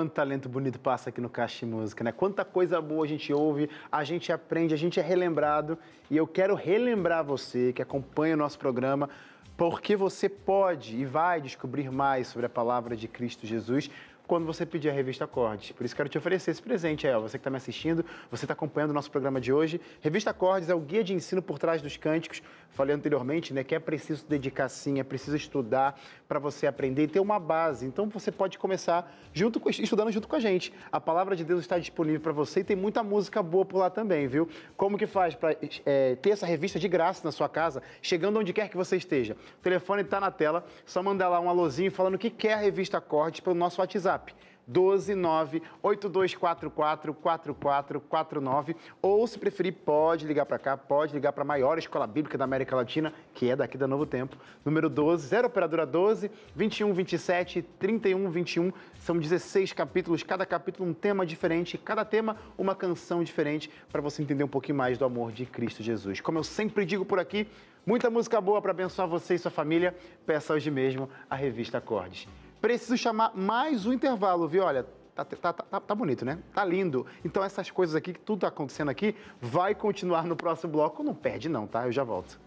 Quanto 0.00 0.12
talento 0.12 0.48
bonito 0.48 0.80
passa 0.80 1.10
aqui 1.10 1.20
no 1.20 1.28
Caixa 1.28 1.66
de 1.66 1.70
Música, 1.70 2.02
né? 2.02 2.10
Quanta 2.10 2.42
coisa 2.42 2.80
boa 2.80 3.04
a 3.04 3.06
gente 3.06 3.34
ouve, 3.34 3.68
a 3.92 4.02
gente 4.02 4.32
aprende, 4.32 4.72
a 4.72 4.76
gente 4.78 4.98
é 4.98 5.02
relembrado. 5.02 5.78
E 6.10 6.16
eu 6.16 6.26
quero 6.26 6.54
relembrar 6.54 7.22
você 7.22 7.70
que 7.70 7.82
acompanha 7.82 8.34
o 8.34 8.38
nosso 8.38 8.58
programa, 8.58 9.10
porque 9.58 9.94
você 9.94 10.26
pode 10.26 10.96
e 10.96 11.04
vai 11.04 11.38
descobrir 11.38 11.90
mais 11.90 12.28
sobre 12.28 12.46
a 12.46 12.48
palavra 12.48 12.96
de 12.96 13.06
Cristo 13.06 13.46
Jesus 13.46 13.90
quando 14.30 14.46
você 14.46 14.64
pedir 14.64 14.88
a 14.88 14.92
revista 14.92 15.24
Acordes. 15.24 15.72
Por 15.72 15.84
isso 15.84 15.96
quero 15.96 16.08
te 16.08 16.16
oferecer 16.16 16.52
esse 16.52 16.62
presente, 16.62 17.04
aí, 17.04 17.12
Você 17.20 17.36
que 17.36 17.40
está 17.40 17.50
me 17.50 17.56
assistindo, 17.56 18.04
você 18.30 18.44
está 18.44 18.52
acompanhando 18.52 18.90
o 18.90 18.94
nosso 18.94 19.10
programa 19.10 19.40
de 19.40 19.52
hoje. 19.52 19.80
Revista 20.00 20.30
Acordes 20.30 20.70
é 20.70 20.74
o 20.74 20.78
guia 20.78 21.02
de 21.02 21.12
ensino 21.12 21.42
por 21.42 21.58
trás 21.58 21.82
dos 21.82 21.96
cânticos. 21.96 22.40
Falei 22.70 22.94
anteriormente, 22.94 23.52
né, 23.52 23.64
que 23.64 23.74
é 23.74 23.80
preciso 23.80 24.24
dedicar 24.28 24.68
sim, 24.68 25.00
é 25.00 25.02
preciso 25.02 25.36
estudar 25.36 26.00
para 26.28 26.38
você 26.38 26.68
aprender 26.68 27.02
e 27.02 27.08
ter 27.08 27.18
uma 27.18 27.40
base. 27.40 27.84
Então 27.84 28.08
você 28.08 28.30
pode 28.30 28.56
começar 28.56 29.12
junto 29.32 29.58
com, 29.58 29.68
estudando 29.68 30.12
junto 30.12 30.28
com 30.28 30.36
a 30.36 30.38
gente. 30.38 30.72
A 30.92 31.00
palavra 31.00 31.34
de 31.34 31.42
Deus 31.42 31.62
está 31.62 31.76
disponível 31.76 32.20
para 32.20 32.30
você 32.30 32.60
e 32.60 32.64
tem 32.64 32.76
muita 32.76 33.02
música 33.02 33.42
boa 33.42 33.64
por 33.64 33.78
lá 33.78 33.90
também, 33.90 34.28
viu? 34.28 34.48
Como 34.76 34.96
que 34.96 35.08
faz 35.08 35.34
para 35.34 35.56
é, 35.84 36.14
ter 36.14 36.30
essa 36.30 36.46
revista 36.46 36.78
de 36.78 36.86
graça 36.86 37.22
na 37.24 37.32
sua 37.32 37.48
casa, 37.48 37.82
chegando 38.00 38.38
onde 38.38 38.52
quer 38.52 38.68
que 38.68 38.76
você 38.76 38.96
esteja? 38.96 39.36
O 39.58 39.62
telefone 39.62 40.02
está 40.02 40.20
na 40.20 40.30
tela, 40.30 40.64
só 40.86 41.02
mandar 41.02 41.28
lá 41.28 41.40
um 41.40 41.48
alôzinho 41.48 41.90
falando 41.90 42.16
que 42.16 42.30
quer 42.30 42.52
a 42.52 42.58
revista 42.58 42.98
Acordes 42.98 43.40
pelo 43.40 43.56
nosso 43.56 43.80
WhatsApp. 43.80 44.19
WhatsApp. 44.20 44.34
129 44.72 45.62
8244 45.82 47.14
4449 47.14 48.76
ou 49.02 49.26
se 49.26 49.38
preferir 49.38 49.72
pode 49.72 50.26
ligar 50.26 50.46
para 50.46 50.58
cá, 50.58 50.76
pode 50.76 51.12
ligar 51.12 51.32
para 51.32 51.42
a 51.42 51.46
maior 51.46 51.76
escola 51.76 52.06
bíblica 52.06 52.38
da 52.38 52.44
América 52.44 52.76
Latina, 52.76 53.12
que 53.34 53.50
é 53.50 53.56
daqui 53.56 53.76
da 53.76 53.88
Novo 53.88 54.06
Tempo, 54.06 54.36
número 54.64 54.88
12, 54.88 55.26
0 55.26 55.48
operadora 55.48 55.84
12 55.84 56.30
21 56.54 56.92
27 56.92 57.62
31 57.62 58.30
21. 58.30 58.72
São 59.00 59.18
16 59.18 59.72
capítulos, 59.72 60.22
cada 60.22 60.46
capítulo 60.46 60.88
um 60.88 60.94
tema 60.94 61.26
diferente, 61.26 61.76
cada 61.76 62.04
tema 62.04 62.36
uma 62.56 62.74
canção 62.74 63.24
diferente 63.24 63.70
para 63.90 64.00
você 64.00 64.22
entender 64.22 64.44
um 64.44 64.48
pouquinho 64.48 64.78
mais 64.78 64.96
do 64.96 65.04
amor 65.04 65.32
de 65.32 65.46
Cristo 65.46 65.82
Jesus. 65.82 66.20
Como 66.20 66.38
eu 66.38 66.44
sempre 66.44 66.84
digo 66.84 67.04
por 67.04 67.18
aqui, 67.18 67.48
muita 67.84 68.08
música 68.08 68.40
boa 68.40 68.62
para 68.62 68.70
abençoar 68.70 69.08
você 69.08 69.34
e 69.34 69.38
sua 69.38 69.50
família. 69.50 69.96
Peça 70.24 70.54
hoje 70.54 70.70
mesmo 70.70 71.08
a 71.28 71.34
revista 71.34 71.78
Acordes. 71.78 72.28
Preciso 72.60 72.96
chamar 72.96 73.32
mais 73.34 73.86
um 73.86 73.92
intervalo, 73.92 74.46
viu? 74.46 74.64
Olha, 74.64 74.84
tá, 75.14 75.24
tá, 75.24 75.52
tá, 75.52 75.80
tá, 75.80 75.94
bonito, 75.94 76.26
né? 76.26 76.38
Tá 76.52 76.62
lindo. 76.62 77.06
Então 77.24 77.42
essas 77.42 77.70
coisas 77.70 77.96
aqui, 77.96 78.12
que 78.12 78.20
tudo 78.20 78.40
tá 78.40 78.48
acontecendo 78.48 78.90
aqui, 78.90 79.16
vai 79.40 79.74
continuar 79.74 80.24
no 80.24 80.36
próximo 80.36 80.72
bloco. 80.72 81.02
Não 81.02 81.14
perde 81.14 81.48
não, 81.48 81.66
tá? 81.66 81.86
Eu 81.86 81.92
já 81.92 82.04
volto. 82.04 82.38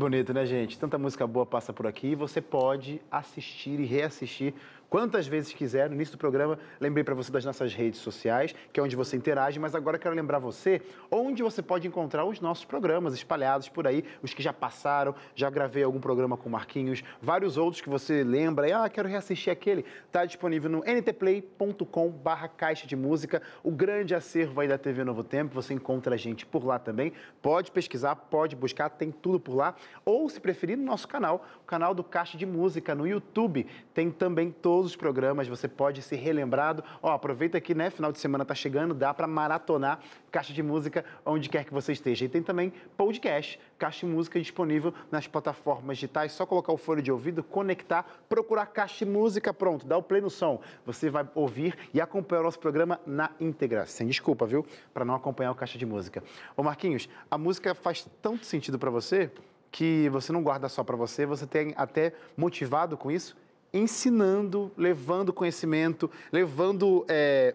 Bonito, 0.00 0.32
né, 0.32 0.46
gente? 0.46 0.78
Tanta 0.78 0.96
música 0.96 1.26
boa 1.26 1.44
passa 1.44 1.74
por 1.74 1.86
aqui 1.86 2.08
e 2.08 2.14
você 2.14 2.40
pode 2.40 3.02
assistir 3.10 3.78
e 3.78 3.84
reassistir 3.84 4.54
quantas 4.90 5.28
vezes 5.28 5.52
quiser. 5.52 5.88
No 5.88 5.94
início 5.94 6.16
do 6.16 6.18
programa, 6.18 6.58
lembrei 6.80 7.04
para 7.04 7.14
você 7.14 7.30
das 7.30 7.44
nossas 7.44 7.72
redes 7.72 8.00
sociais, 8.00 8.54
que 8.72 8.80
é 8.80 8.82
onde 8.82 8.96
você 8.96 9.16
interage, 9.16 9.60
mas 9.60 9.74
agora 9.74 9.96
quero 9.98 10.14
lembrar 10.14 10.40
você 10.40 10.82
onde 11.10 11.42
você 11.42 11.62
pode 11.62 11.86
encontrar 11.86 12.24
os 12.24 12.40
nossos 12.40 12.64
programas 12.64 13.14
espalhados 13.14 13.68
por 13.68 13.86
aí, 13.86 14.04
os 14.20 14.34
que 14.34 14.42
já 14.42 14.52
passaram, 14.52 15.14
já 15.34 15.48
gravei 15.48 15.84
algum 15.84 16.00
programa 16.00 16.36
com 16.36 16.50
Marquinhos, 16.50 17.04
vários 17.22 17.56
outros 17.56 17.80
que 17.80 17.88
você 17.88 18.24
lembra 18.24 18.68
e, 18.68 18.72
ah, 18.72 18.88
quero 18.88 19.08
reassistir 19.08 19.52
aquele. 19.52 19.84
Está 20.06 20.24
disponível 20.24 20.68
no 20.68 20.80
ntplay.com 20.80 22.10
barra 22.10 22.48
caixa 22.48 22.86
de 22.86 22.96
música, 22.96 23.40
o 23.62 23.70
grande 23.70 24.14
acervo 24.14 24.60
aí 24.60 24.66
da 24.66 24.76
TV 24.76 25.04
Novo 25.04 25.22
Tempo, 25.22 25.54
você 25.54 25.72
encontra 25.72 26.16
a 26.16 26.18
gente 26.18 26.44
por 26.44 26.64
lá 26.64 26.78
também. 26.78 27.12
Pode 27.40 27.70
pesquisar, 27.70 28.16
pode 28.16 28.56
buscar, 28.56 28.88
tem 28.90 29.12
tudo 29.12 29.38
por 29.38 29.54
lá. 29.54 29.76
Ou, 30.04 30.28
se 30.28 30.40
preferir, 30.40 30.76
no 30.76 30.84
nosso 30.84 31.06
canal, 31.06 31.46
o 31.62 31.64
canal 31.64 31.94
do 31.94 32.02
Caixa 32.02 32.36
de 32.36 32.44
Música 32.44 32.94
no 32.94 33.06
YouTube, 33.06 33.66
tem 33.94 34.10
também 34.10 34.50
todo 34.50 34.79
todos 34.80 34.92
os 34.92 34.96
programas, 34.96 35.46
você 35.46 35.68
pode 35.68 36.00
ser 36.00 36.16
relembrado. 36.16 36.82
Ó, 37.02 37.12
aproveita 37.12 37.60
que, 37.60 37.74
né, 37.74 37.90
final 37.90 38.10
de 38.10 38.18
semana 38.18 38.46
tá 38.46 38.54
chegando, 38.54 38.94
dá 38.94 39.12
para 39.12 39.26
maratonar 39.26 40.00
Caixa 40.32 40.54
de 40.54 40.62
Música 40.62 41.04
onde 41.22 41.50
quer 41.50 41.66
que 41.66 41.74
você 41.74 41.92
esteja. 41.92 42.24
E 42.24 42.30
tem 42.30 42.42
também 42.42 42.72
podcast, 42.96 43.60
Caixa 43.78 44.06
de 44.06 44.12
Música 44.12 44.40
disponível 44.40 44.94
nas 45.10 45.26
plataformas 45.26 45.98
digitais. 45.98 46.32
Só 46.32 46.46
colocar 46.46 46.72
o 46.72 46.78
fone 46.78 47.02
de 47.02 47.12
ouvido, 47.12 47.42
conectar, 47.42 48.06
procurar 48.26 48.64
Caixa 48.64 49.04
de 49.04 49.10
Música, 49.10 49.52
pronto, 49.52 49.86
dá 49.86 49.98
o 49.98 50.02
play 50.02 50.22
no 50.22 50.30
som. 50.30 50.62
Você 50.86 51.10
vai 51.10 51.28
ouvir 51.34 51.76
e 51.92 52.00
acompanhar 52.00 52.40
o 52.40 52.44
nosso 52.44 52.58
programa 52.58 52.98
na 53.04 53.32
íntegra. 53.38 53.84
Sem 53.84 54.06
desculpa, 54.06 54.46
viu? 54.46 54.64
Para 54.94 55.04
não 55.04 55.14
acompanhar 55.14 55.50
o 55.50 55.54
Caixa 55.54 55.76
de 55.76 55.84
Música. 55.84 56.24
Ô 56.56 56.62
Marquinhos, 56.62 57.06
a 57.30 57.36
música 57.36 57.74
faz 57.74 58.08
tanto 58.22 58.46
sentido 58.46 58.78
para 58.78 58.88
você 58.88 59.30
que 59.70 60.08
você 60.08 60.32
não 60.32 60.42
guarda 60.42 60.70
só 60.70 60.82
para 60.82 60.96
você, 60.96 61.26
você 61.26 61.46
tem 61.46 61.74
até 61.76 62.14
motivado 62.34 62.96
com 62.96 63.10
isso 63.10 63.36
ensinando, 63.72 64.70
levando 64.76 65.32
conhecimento, 65.32 66.10
levando 66.32 67.04
é, 67.08 67.54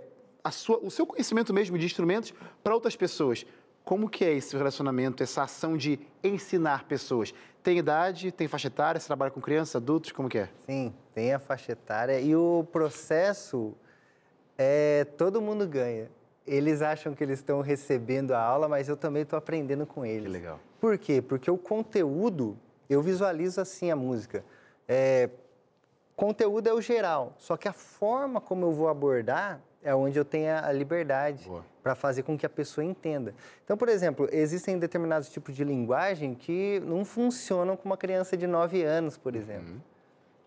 sua, 0.51 0.78
o 0.78 0.89
seu 0.89 1.05
conhecimento 1.05 1.53
mesmo 1.53 1.78
de 1.78 1.86
instrumentos 1.86 2.34
para 2.63 2.74
outras 2.74 2.95
pessoas. 2.95 3.45
Como 3.84 4.09
que 4.09 4.26
é 4.26 4.34
esse 4.34 4.55
relacionamento, 4.57 5.22
essa 5.22 5.43
ação 5.43 5.78
de 5.78 5.99
ensinar 6.24 6.86
pessoas? 6.86 7.34
Tem 7.61 7.78
idade, 7.78 8.32
tem 8.32 8.47
faixa 8.47 8.68
etária, 8.68 8.99
você 8.99 9.07
trabalha 9.07 9.32
com 9.32 9.41
crianças, 9.41 9.76
adultos, 9.76 10.11
como 10.11 10.28
que 10.28 10.39
é? 10.39 10.49
Sim, 10.66 10.93
tem 11.13 11.34
a 11.34 11.39
faixa 11.39 11.72
etária 11.72 12.20
e 12.20 12.36
o 12.36 12.66
processo 12.72 13.76
é 14.57 15.05
todo 15.18 15.41
mundo 15.41 15.68
ganha. 15.68 16.09
Eles 16.47 16.82
acham 16.82 17.13
que 17.13 17.24
eles 17.24 17.39
estão 17.39 17.61
recebendo 17.61 18.34
a 18.34 18.39
aula, 18.39 18.68
mas 18.68 18.88
eu 18.88 18.95
também 18.95 19.24
estou 19.24 19.38
aprendendo 19.38 19.86
com 19.86 20.05
eles. 20.05 20.24
Que 20.24 20.30
legal. 20.30 20.59
Por 20.80 20.97
quê? 20.97 21.22
Porque 21.22 21.49
o 21.49 21.57
conteúdo, 21.57 22.57
eu 22.88 23.01
visualizo 23.01 23.59
assim 23.59 23.89
a 23.89 23.95
música. 23.95 24.45
É, 24.88 25.30
Conteúdo 26.16 26.68
é 26.68 26.74
o 26.74 26.80
geral, 26.80 27.34
só 27.38 27.57
que 27.57 27.68
a 27.68 27.74
forma 27.74 28.39
como 28.39 28.66
eu 28.66 28.72
vou 28.72 28.88
abordar 28.88 29.59
é 29.84 29.93
onde 29.93 30.18
eu 30.18 30.26
tenho 30.26 30.55
a 30.55 30.72
liberdade 30.72 31.51
para 31.84 31.93
fazer 31.93 32.24
com 32.24 32.38
que 32.38 32.45
a 32.45 32.49
pessoa 32.49 32.84
entenda. 32.84 33.36
Então, 33.63 33.78
por 33.78 33.89
exemplo, 33.89 34.28
existem 34.32 34.80
determinados 34.80 35.30
tipos 35.30 35.55
de 35.55 35.63
linguagem 35.63 36.34
que 36.34 36.82
não 36.86 37.05
funcionam 37.05 37.78
com 37.78 37.86
uma 37.86 37.97
criança 37.97 38.36
de 38.36 38.47
9 38.47 38.82
anos, 38.84 39.18
por 39.18 39.36
exemplo. 39.36 39.74
Uhum. 39.74 39.82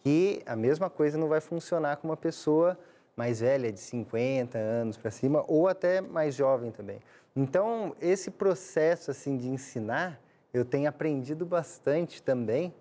Que 0.03 0.43
a 0.47 0.57
mesma 0.57 0.91
coisa 0.91 1.17
não 1.17 1.29
vai 1.29 1.41
funcionar 1.41 1.99
com 1.99 2.09
uma 2.09 2.17
pessoa 2.17 2.77
mais 3.15 3.41
velha, 3.41 3.71
de 3.71 3.79
50 3.81 4.57
anos 4.59 4.97
para 4.97 5.11
cima, 5.11 5.45
ou 5.47 5.69
até 5.69 6.01
mais 6.01 6.35
jovem 6.35 6.71
também. 6.73 6.99
Então, 7.37 7.95
esse 8.01 8.31
processo 8.31 9.11
assim 9.11 9.37
de 9.37 9.49
ensinar, 9.49 10.21
eu 10.53 10.65
tenho 10.65 10.89
aprendido 10.89 11.45
bastante 11.45 12.23
também 12.23 12.75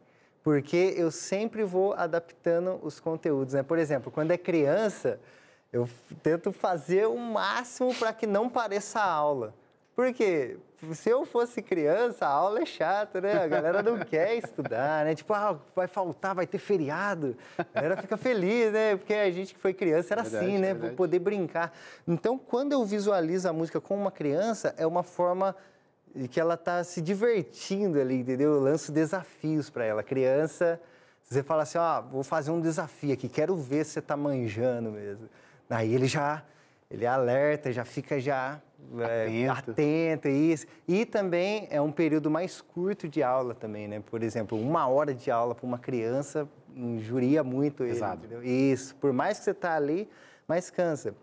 porque 0.48 0.94
eu 0.96 1.12
sempre 1.12 1.66
vou 1.66 1.92
adaptando 1.92 2.80
os 2.82 3.02
conteúdos. 3.02 3.54
Né? 3.54 3.64
Por 3.64 3.78
exemplo, 3.78 4.10
quando 4.10 4.32
é 4.32 4.38
criança, 4.38 5.20
eu 5.74 5.90
tento 6.24 6.54
fazer 6.54 7.06
o 7.06 7.18
máximo 7.18 7.94
para 7.94 8.14
que 8.14 8.26
não 8.26 8.50
pareça 8.50 9.02
aula. 9.02 9.54
Porque 9.94 10.58
se 10.94 11.10
eu 11.10 11.26
fosse 11.26 11.62
criança, 11.62 12.26
a 12.26 12.30
aula 12.30 12.62
é 12.62 12.66
chata, 12.66 13.20
né? 13.20 13.34
A 13.34 13.46
galera 13.46 13.84
não 13.84 14.00
quer 14.08 14.38
estudar, 14.38 15.04
né? 15.04 15.14
Tipo, 15.16 15.34
ah, 15.34 15.60
vai 15.76 15.86
faltar, 15.86 16.34
vai 16.34 16.48
ter 16.48 16.60
feriado. 16.60 17.36
A 17.58 17.66
galera 17.82 18.02
fica 18.02 18.16
feliz, 18.16 18.72
né? 18.72 18.96
Porque 18.96 19.14
a 19.14 19.30
gente 19.30 19.54
que 19.54 19.60
foi 19.60 19.74
criança 19.74 20.14
era 20.14 20.24
verdade, 20.24 20.46
assim, 20.46 20.58
né? 20.60 20.74
Verdade. 20.74 20.96
Poder 20.96 21.20
brincar. 21.20 21.74
Então, 22.08 22.38
quando 22.38 22.72
eu 22.72 22.86
visualizo 22.86 23.50
a 23.50 23.52
música 23.52 23.82
com 23.82 23.98
uma 23.98 24.12
criança, 24.12 24.74
é 24.78 24.88
uma 24.88 25.04
forma 25.04 25.54
e 26.16 26.28
que 26.28 26.40
ela 26.40 26.56
está 26.56 26.84
se 26.84 27.02
divertindo 27.02 28.00
ali, 28.00 28.22
entendeu? 28.22 28.54
Eu 28.54 28.60
lanço 28.60 28.92
desafios 28.92 29.70
para 29.70 29.86
ela. 29.86 30.04
Criança, 30.04 30.80
você 31.24 31.44
fala 31.44 31.64
assim, 31.64 31.78
ó, 31.78 32.02
vou 32.02 32.24
fazer 32.24 32.52
um 32.52 32.62
desafio 32.62 33.14
aqui, 33.14 33.28
quero 33.28 33.56
ver 33.56 33.86
se 33.86 33.92
você 33.92 34.00
está 34.00 34.16
manjando 34.16 34.92
mesmo. 34.92 35.30
Aí 35.70 35.94
ele 35.94 36.08
já, 36.08 36.44
ele 36.90 37.06
alerta, 37.06 37.72
já 37.72 37.84
fica 37.84 38.20
já 38.20 38.62
é, 39.00 39.48
atento. 39.50 39.72
atento, 39.72 40.28
isso. 40.28 40.66
E 40.88 41.06
também 41.06 41.68
é 41.70 41.82
um 41.82 41.92
período 41.92 42.32
mais 42.32 42.62
curto 42.62 43.08
de 43.08 43.22
aula 43.22 43.54
também, 43.54 43.88
né? 43.88 44.02
Por 44.06 44.24
exemplo, 44.24 44.60
uma 44.60 44.88
hora 44.88 45.14
de 45.14 45.30
aula 45.30 45.54
para 45.54 45.66
uma 45.66 45.78
criança 45.78 46.48
injuria 46.76 47.44
muito 47.44 47.84
ele, 47.84 47.92
Exato. 47.92 48.18
Entendeu? 48.18 48.44
Isso, 48.44 48.96
por 48.96 49.12
mais 49.12 49.40
que 49.40 49.46
você 49.46 49.52
está 49.52 49.76
ali, 49.76 50.10
mais 50.48 50.70
cansa. 50.70 51.14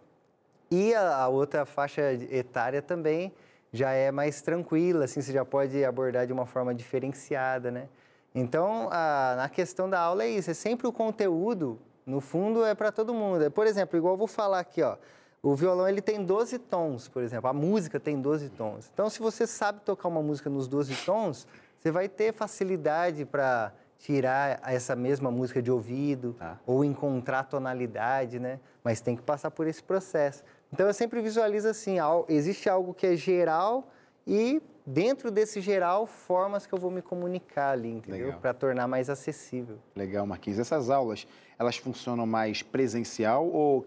E 0.70 0.95
a, 0.95 1.16
a 1.16 1.28
outra 1.28 1.64
faixa 1.64 2.12
etária 2.30 2.82
também 2.82 3.32
já 3.75 3.91
é 3.91 4.12
mais 4.12 4.41
tranquila, 4.41 5.05
assim, 5.05 5.20
você 5.20 5.33
já 5.33 5.45
pode 5.45 5.85
abordar 5.85 6.29
de 6.29 6.33
uma 6.33 6.47
forma 6.47 6.72
diferenciada, 6.72 7.72
né? 7.72 7.89
Então, 8.33 8.89
a, 8.89 9.43
a 9.43 9.49
questão 9.49 9.91
da 9.91 9.99
aula 9.99 10.22
é 10.22 10.29
isso, 10.29 10.49
é 10.49 10.55
sempre 10.55 10.87
o 10.87 10.93
conteúdo, 10.93 11.81
no 12.07 12.20
fundo, 12.20 12.64
é 12.64 12.72
para 12.72 12.93
todo 12.93 13.12
mundo. 13.12 13.51
Por 13.51 13.66
exemplo, 13.66 13.99
igual 13.99 14.14
eu 14.14 14.18
vou 14.18 14.29
falar 14.29 14.61
aqui, 14.61 14.81
ó, 14.81 14.97
o 15.43 15.57
violão 15.57 15.89
ele 15.89 16.01
tem 16.01 16.25
12 16.25 16.57
tons, 16.61 17.09
por 17.09 17.20
exemplo, 17.20 17.51
a 17.51 17.53
música 17.53 17.99
tem 17.99 18.20
12 18.20 18.49
tons. 18.51 18.89
Então, 18.95 19.11
se 19.11 19.18
você 19.18 19.45
sabe 19.45 19.81
tocar 19.81 20.07
uma 20.07 20.22
música 20.22 20.49
nos 20.49 20.68
12 20.68 20.95
tons, 21.05 21.45
você 21.77 21.91
vai 21.91 22.09
ter 22.09 22.33
facilidade 22.33 23.25
para 23.25 23.72
tirar 23.99 24.61
essa 24.64 24.95
mesma 24.95 25.33
música 25.33 25.61
de 25.61 25.72
ouvido 25.72 26.37
ah. 26.41 26.57
ou 26.64 26.85
encontrar 26.85 27.43
tonalidade, 27.43 28.39
né? 28.39 28.61
Mas 28.85 29.01
tem 29.01 29.16
que 29.16 29.22
passar 29.22 29.51
por 29.51 29.66
esse 29.66 29.83
processo. 29.83 30.45
Então 30.75 30.89
eu 30.89 30.93
sempre 30.93 31.20
visualizo 31.20 31.68
assim, 31.68 31.99
existe 32.29 32.68
algo 32.68 32.93
que 32.93 33.07
é 33.07 33.14
geral 33.14 33.93
e 34.27 34.61
dentro 34.85 35.31
desse 35.31 35.61
geral 35.61 36.05
formas 36.05 36.66
que 36.66 36.75
eu 36.75 36.79
vou 36.81 36.91
me 36.91 37.01
comunicar 37.01 37.70
ali, 37.70 37.93
entendeu? 37.93 38.33
Para 38.41 38.53
tornar 38.53 38.89
mais 38.89 39.09
acessível. 39.09 39.79
Legal, 39.95 40.27
Marquinhos. 40.27 40.59
Essas 40.59 40.91
aulas, 40.91 41.29
elas 41.57 41.77
funcionam 41.77 42.27
mais 42.27 42.61
presencial 42.61 43.47
ou 43.47 43.87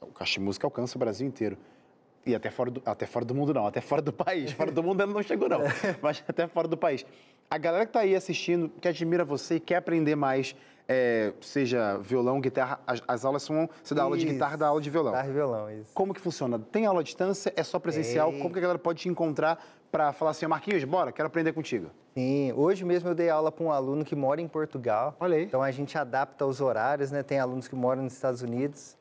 o 0.00 0.12
Caixa 0.12 0.40
Música 0.40 0.64
alcança 0.64 0.96
o 0.96 1.00
Brasil 1.00 1.26
inteiro? 1.26 1.58
E 2.24 2.36
até 2.36 2.52
fora, 2.52 2.70
do, 2.70 2.80
até 2.86 3.04
fora 3.04 3.24
do 3.24 3.34
mundo 3.34 3.52
não, 3.52 3.66
até 3.66 3.80
fora 3.80 4.00
do 4.00 4.12
país. 4.12 4.52
Fora 4.52 4.70
do 4.70 4.80
mundo 4.80 5.00
ainda 5.00 5.12
não 5.12 5.22
chegou 5.24 5.48
não, 5.48 5.62
mas 6.00 6.22
até 6.28 6.46
fora 6.46 6.68
do 6.68 6.76
país. 6.76 7.04
A 7.50 7.58
galera 7.58 7.84
que 7.84 7.90
está 7.90 8.00
aí 8.00 8.14
assistindo, 8.14 8.68
que 8.80 8.86
admira 8.86 9.24
você 9.24 9.56
e 9.56 9.60
quer 9.60 9.74
aprender 9.74 10.14
mais 10.14 10.54
é, 10.88 11.34
seja 11.42 11.98
violão, 11.98 12.40
guitarra, 12.40 12.80
as, 12.86 13.02
as 13.06 13.24
aulas 13.24 13.42
são. 13.42 13.68
Você 13.82 13.94
dá 13.94 14.00
isso. 14.00 14.04
aula 14.04 14.16
de 14.16 14.24
guitarra, 14.24 14.56
dá 14.56 14.68
aula 14.68 14.80
de 14.80 14.88
violão. 14.88 15.12
Guitarra 15.12 15.28
e 15.28 15.32
violão, 15.32 15.70
isso. 15.70 15.92
Como 15.92 16.14
que 16.14 16.20
funciona? 16.20 16.58
Tem 16.58 16.86
aula 16.86 17.00
à 17.00 17.02
distância? 17.02 17.52
É 17.54 17.62
só 17.62 17.78
presencial? 17.78 18.32
Como 18.32 18.50
que 18.50 18.58
a 18.58 18.62
galera 18.62 18.78
pode 18.78 19.00
te 19.00 19.08
encontrar 19.08 19.62
para 19.92 20.12
falar 20.14 20.30
assim, 20.30 20.46
Marquinhos, 20.46 20.82
bora, 20.84 21.12
quero 21.12 21.26
aprender 21.26 21.52
contigo? 21.52 21.90
Sim, 22.14 22.52
hoje 22.56 22.84
mesmo 22.84 23.10
eu 23.10 23.14
dei 23.14 23.28
aula 23.28 23.52
para 23.52 23.64
um 23.64 23.70
aluno 23.70 24.02
que 24.02 24.16
mora 24.16 24.40
em 24.40 24.48
Portugal. 24.48 25.14
Olha 25.20 25.36
aí. 25.36 25.44
Então 25.44 25.62
a 25.62 25.70
gente 25.70 25.96
adapta 25.98 26.46
os 26.46 26.60
horários, 26.60 27.10
né? 27.10 27.22
Tem 27.22 27.38
alunos 27.38 27.68
que 27.68 27.74
moram 27.74 28.02
nos 28.02 28.14
Estados 28.14 28.40
Unidos. 28.40 28.96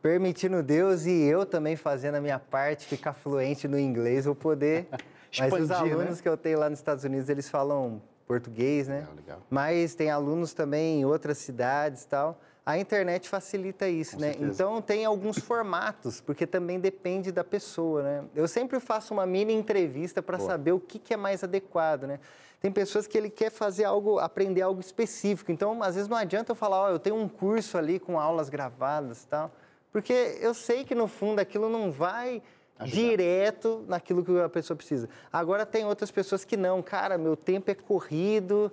Permitindo 0.00 0.62
Deus 0.62 1.06
e 1.06 1.22
eu 1.22 1.46
também 1.46 1.76
fazendo 1.76 2.16
a 2.16 2.20
minha 2.20 2.38
parte, 2.38 2.86
ficar 2.86 3.12
fluente 3.12 3.66
no 3.68 3.78
inglês, 3.78 4.24
vou 4.24 4.34
poder. 4.34 4.88
Mas 5.38 5.52
os 5.54 5.70
alunos 5.70 6.16
né? 6.16 6.22
que 6.22 6.28
eu 6.28 6.36
tenho 6.36 6.58
lá 6.58 6.68
nos 6.68 6.78
Estados 6.78 7.04
Unidos, 7.04 7.28
eles 7.28 7.48
falam 7.48 8.02
português, 8.26 8.88
né? 8.88 9.00
Legal, 9.00 9.14
legal. 9.14 9.42
Mas 9.50 9.94
tem 9.94 10.10
alunos 10.10 10.52
também 10.52 11.00
em 11.00 11.04
outras 11.04 11.38
cidades 11.38 12.02
e 12.02 12.08
tal. 12.08 12.40
A 12.64 12.78
internet 12.78 13.28
facilita 13.28 13.88
isso, 13.88 14.14
Com 14.14 14.22
né? 14.22 14.28
Certeza. 14.28 14.52
Então 14.52 14.80
tem 14.80 15.04
alguns 15.04 15.38
formatos, 15.38 16.20
porque 16.20 16.46
também 16.46 16.78
depende 16.78 17.32
da 17.32 17.42
pessoa, 17.42 18.02
né? 18.02 18.24
Eu 18.34 18.46
sempre 18.46 18.78
faço 18.78 19.12
uma 19.12 19.26
mini 19.26 19.52
entrevista 19.52 20.22
para 20.22 20.38
saber 20.38 20.72
o 20.72 20.78
que, 20.78 20.98
que 20.98 21.12
é 21.12 21.16
mais 21.16 21.42
adequado, 21.42 22.04
né? 22.04 22.20
Tem 22.60 22.70
pessoas 22.70 23.08
que 23.08 23.18
ele 23.18 23.28
quer 23.28 23.50
fazer 23.50 23.82
algo, 23.82 24.20
aprender 24.20 24.62
algo 24.62 24.80
específico. 24.80 25.50
Então, 25.50 25.82
às 25.82 25.96
vezes 25.96 26.08
não 26.08 26.16
adianta 26.16 26.52
eu 26.52 26.54
falar, 26.54 26.82
ó, 26.82 26.86
oh, 26.86 26.90
eu 26.90 26.98
tenho 27.00 27.16
um 27.16 27.28
curso 27.28 27.76
ali 27.76 27.98
com 27.98 28.20
aulas 28.20 28.48
gravadas 28.48 29.24
e 29.24 29.26
tal, 29.26 29.50
porque 29.90 30.38
eu 30.40 30.54
sei 30.54 30.84
que 30.84 30.94
no 30.94 31.08
fundo 31.08 31.40
aquilo 31.40 31.68
não 31.68 31.90
vai 31.90 32.40
Ajudar. 32.82 33.00
direto 33.00 33.84
naquilo 33.88 34.24
que 34.24 34.40
a 34.40 34.48
pessoa 34.48 34.76
precisa. 34.76 35.08
Agora 35.32 35.66
tem 35.66 35.84
outras 35.84 36.10
pessoas 36.10 36.44
que 36.44 36.56
não, 36.56 36.82
cara, 36.82 37.18
meu 37.18 37.36
tempo 37.36 37.70
é 37.70 37.74
corrido, 37.74 38.72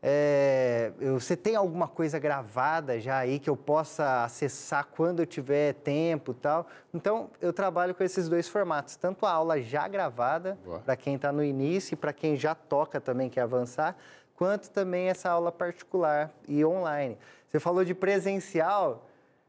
é, 0.00 0.92
você 1.12 1.36
tem 1.36 1.56
alguma 1.56 1.88
coisa 1.88 2.20
gravada 2.20 3.00
já 3.00 3.18
aí 3.18 3.40
que 3.40 3.50
eu 3.50 3.56
possa 3.56 4.24
acessar 4.24 4.86
quando 4.86 5.20
eu 5.20 5.26
tiver 5.26 5.74
tempo 5.74 6.30
e 6.30 6.34
tal? 6.34 6.68
Então, 6.94 7.30
eu 7.40 7.52
trabalho 7.52 7.94
com 7.94 8.04
esses 8.04 8.28
dois 8.28 8.46
formatos, 8.46 8.94
tanto 8.94 9.26
a 9.26 9.32
aula 9.32 9.60
já 9.60 9.88
gravada, 9.88 10.56
para 10.84 10.94
quem 10.94 11.16
está 11.16 11.32
no 11.32 11.42
início 11.42 11.94
e 11.94 11.96
para 11.96 12.12
quem 12.12 12.36
já 12.36 12.54
toca 12.54 13.00
também, 13.00 13.28
quer 13.28 13.40
avançar, 13.40 13.96
quanto 14.36 14.70
também 14.70 15.08
essa 15.08 15.30
aula 15.30 15.50
particular 15.50 16.30
e 16.46 16.64
online. 16.64 17.18
Você 17.48 17.58
falou 17.58 17.84
de 17.84 17.94
presencial, 17.94 19.04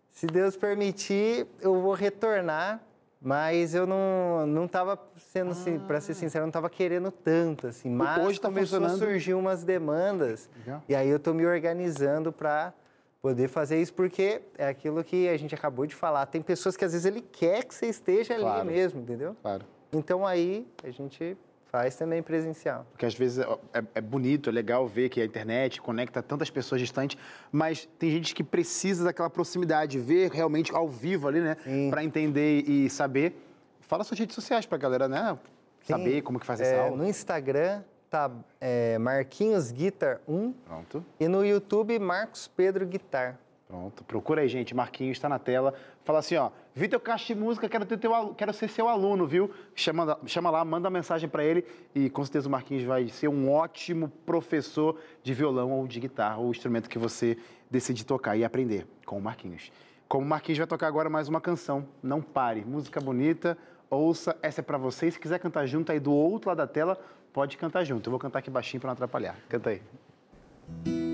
se 0.09 0.25
Deus 0.25 0.57
permitir, 0.57 1.45
eu 1.61 1.79
vou 1.79 1.93
retornar 1.93 2.81
mas 3.21 3.75
eu 3.75 3.85
não 3.85 4.47
não 4.47 4.65
estava 4.65 4.97
sendo 5.17 5.51
assim, 5.51 5.75
ah. 5.75 5.87
para 5.87 5.99
ser 5.99 6.13
sincero, 6.13 6.43
não 6.43 6.49
estava 6.49 6.69
querendo 6.69 7.11
tanto 7.11 7.67
assim. 7.67 7.89
Mas 7.89 8.25
hoje 8.25 8.39
tá 8.39 8.47
começou 8.47 8.83
a 8.83 8.89
surgir 8.89 9.33
umas 9.33 9.63
demandas 9.63 10.49
Legal. 10.59 10.83
e 10.87 10.95
aí 10.95 11.09
eu 11.09 11.17
estou 11.17 11.33
me 11.33 11.45
organizando 11.45 12.31
para 12.31 12.73
poder 13.21 13.49
fazer 13.49 13.81
isso 13.81 13.93
porque 13.93 14.41
é 14.57 14.67
aquilo 14.67 15.03
que 15.03 15.27
a 15.27 15.37
gente 15.37 15.53
acabou 15.53 15.85
de 15.85 15.93
falar. 15.93 16.25
Tem 16.27 16.41
pessoas 16.41 16.77
que 16.77 16.85
às 16.85 16.93
vezes 16.93 17.05
ele 17.05 17.21
quer 17.21 17.65
que 17.65 17.75
você 17.75 17.87
esteja 17.87 18.35
claro. 18.35 18.61
ali 18.61 18.71
mesmo, 18.71 19.01
entendeu? 19.01 19.35
Claro. 19.41 19.65
Então 19.91 20.25
aí 20.25 20.65
a 20.83 20.89
gente 20.89 21.37
Faz 21.71 21.95
também 21.95 22.23
presencial. 22.23 22.85
Porque 22.91 23.05
às 23.05 23.13
vezes 23.13 23.37
é, 23.39 23.83
é, 23.93 24.01
bonito, 24.01 24.49
é 24.49 24.53
legal 24.53 24.87
ver 24.87 25.07
que 25.09 25.21
a 25.21 25.25
internet 25.25 25.79
conecta 25.79 26.21
tantas 26.21 26.49
pessoas 26.49 26.81
distantes, 26.81 27.15
mas 27.51 27.87
tem 27.99 28.09
gente 28.09 28.33
que 28.33 28.43
precisa 28.43 29.03
daquela 29.03 29.29
proximidade, 29.29 29.99
ver 29.99 30.31
realmente 30.31 30.73
ao 30.73 30.89
vivo 30.89 31.27
ali, 31.27 31.41
né? 31.41 31.55
Para 31.89 32.03
entender 32.03 32.67
e 32.67 32.89
saber. 32.89 33.35
Fala 33.81 34.03
suas 34.03 34.19
redes 34.19 34.33
sociais 34.33 34.65
para 34.65 34.77
a 34.77 34.79
galera, 34.79 35.07
né? 35.07 35.37
Saber 35.83 36.15
Sim. 36.15 36.21
como 36.21 36.39
que 36.39 36.45
faz 36.45 36.59
essa 36.59 36.71
é, 36.71 36.79
aula. 36.79 36.97
No 36.97 37.07
Instagram 37.07 37.83
tá 38.09 38.31
é, 38.59 38.97
Marquinhos 38.97 39.71
Guitar 39.71 40.19
1. 40.27 40.51
Pronto. 40.51 41.05
E 41.19 41.27
no 41.27 41.45
YouTube 41.45 41.99
Marcos 41.99 42.47
Pedro 42.47 42.85
Guitar. 42.87 43.37
Pronto, 43.69 44.03
procura 44.03 44.41
aí, 44.41 44.47
gente. 44.47 44.73
Marquinhos 44.73 45.17
está 45.17 45.29
na 45.29 45.37
tela. 45.37 45.75
Fala 46.03 46.17
assim, 46.17 46.35
ó, 46.35 46.49
Vitor 46.73 46.99
Caixa 46.99 47.35
de 47.35 47.39
Música, 47.39 47.69
quero, 47.69 47.85
ter 47.85 47.99
teu, 47.99 48.33
quero 48.33 48.51
ser 48.51 48.67
seu 48.67 48.89
aluno, 48.89 49.27
viu? 49.27 49.51
Chama, 49.75 50.17
chama 50.25 50.49
lá, 50.49 50.65
manda 50.65 50.87
uma 50.87 50.97
mensagem 50.97 51.29
para 51.29 51.43
ele 51.43 51.63
e 51.93 52.09
com 52.09 52.23
certeza 52.23 52.47
o 52.47 52.51
Marquinhos 52.51 52.83
vai 52.83 53.07
ser 53.09 53.27
um 53.27 53.51
ótimo 53.51 54.09
professor 54.25 54.99
de 55.21 55.35
violão 55.35 55.71
ou 55.71 55.85
de 55.85 55.99
guitarra, 55.99 56.37
ou 56.37 56.49
instrumento 56.49 56.89
que 56.89 56.97
você 56.97 57.37
decidir 57.69 58.05
tocar 58.05 58.35
e 58.35 58.43
aprender 58.43 58.87
com 59.05 59.19
o 59.19 59.21
Marquinhos. 59.21 59.71
Como 60.07 60.25
o 60.25 60.27
Marquinhos 60.27 60.57
vai 60.57 60.65
tocar 60.65 60.87
agora 60.87 61.07
mais 61.07 61.29
uma 61.29 61.39
canção, 61.39 61.87
Não 62.01 62.23
Pare. 62.23 62.65
Música 62.65 62.99
bonita, 62.99 63.55
ouça, 63.87 64.35
essa 64.41 64.61
é 64.61 64.63
para 64.63 64.79
você. 64.79 65.11
Se 65.11 65.19
quiser 65.19 65.37
cantar 65.37 65.67
junto 65.67 65.91
aí 65.91 65.99
do 65.99 66.11
outro 66.11 66.49
lado 66.49 66.57
da 66.57 66.65
tela, 66.65 66.99
pode 67.31 67.55
cantar 67.55 67.83
junto. 67.83 68.07
Eu 68.07 68.11
vou 68.11 68.19
cantar 68.19 68.39
aqui 68.39 68.49
baixinho 68.49 68.81
para 68.81 68.87
não 68.87 68.93
atrapalhar. 68.93 69.37
Canta 69.47 69.69
aí. 69.69 71.08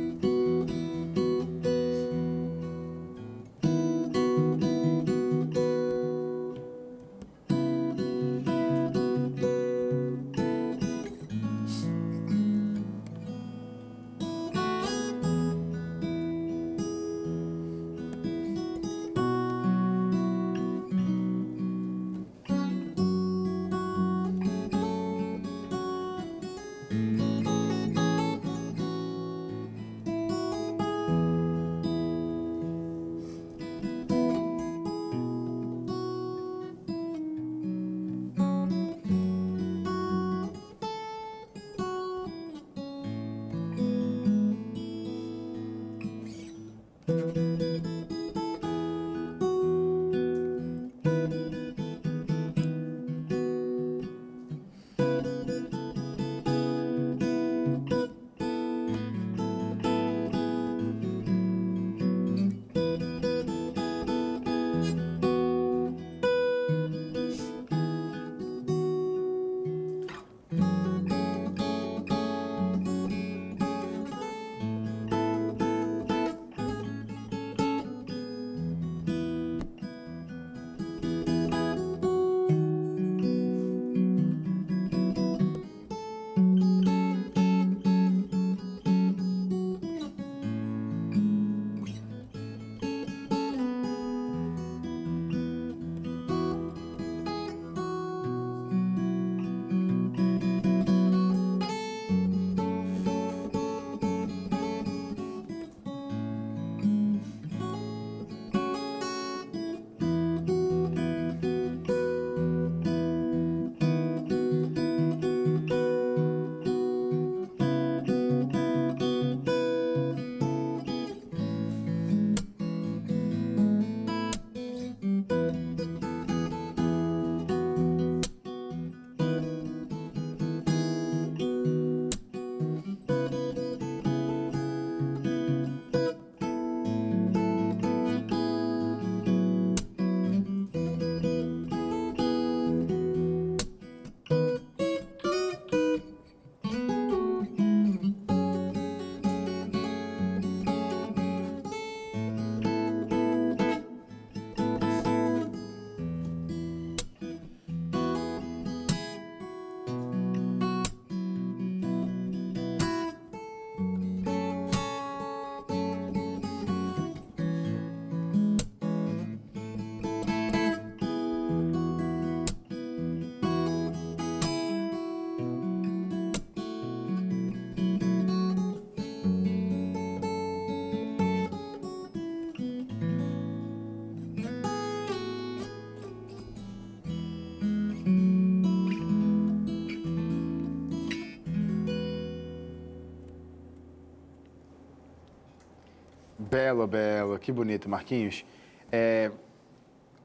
Belo, 196.50 196.86
belo, 196.86 197.40
que 197.40 197.52
bonito, 197.52 197.90
Marquinhos. 197.90 198.46
É, 198.92 199.32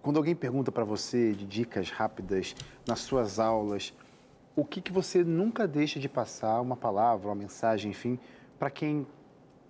quando 0.03 0.19
alguém 0.19 0.35
pergunta 0.35 0.71
para 0.71 0.85
você 0.85 1.33
de 1.33 1.47
dicas 1.47 1.89
rápidas 1.89 2.55
nas 2.87 3.01
suas 3.01 3.39
aulas, 3.39 3.95
o 4.55 4.63
que, 4.63 4.83
que 4.83 4.93
você 4.93 5.25
nunca 5.25 5.67
deixa 5.67 5.99
de 5.99 6.11
passar, 6.11 6.61
uma 6.61 6.77
palavra, 6.77 7.29
uma 7.29 7.35
mensagem, 7.35 7.91
enfim, 7.91 8.19
para 8.59 8.69
quem 8.69 9.07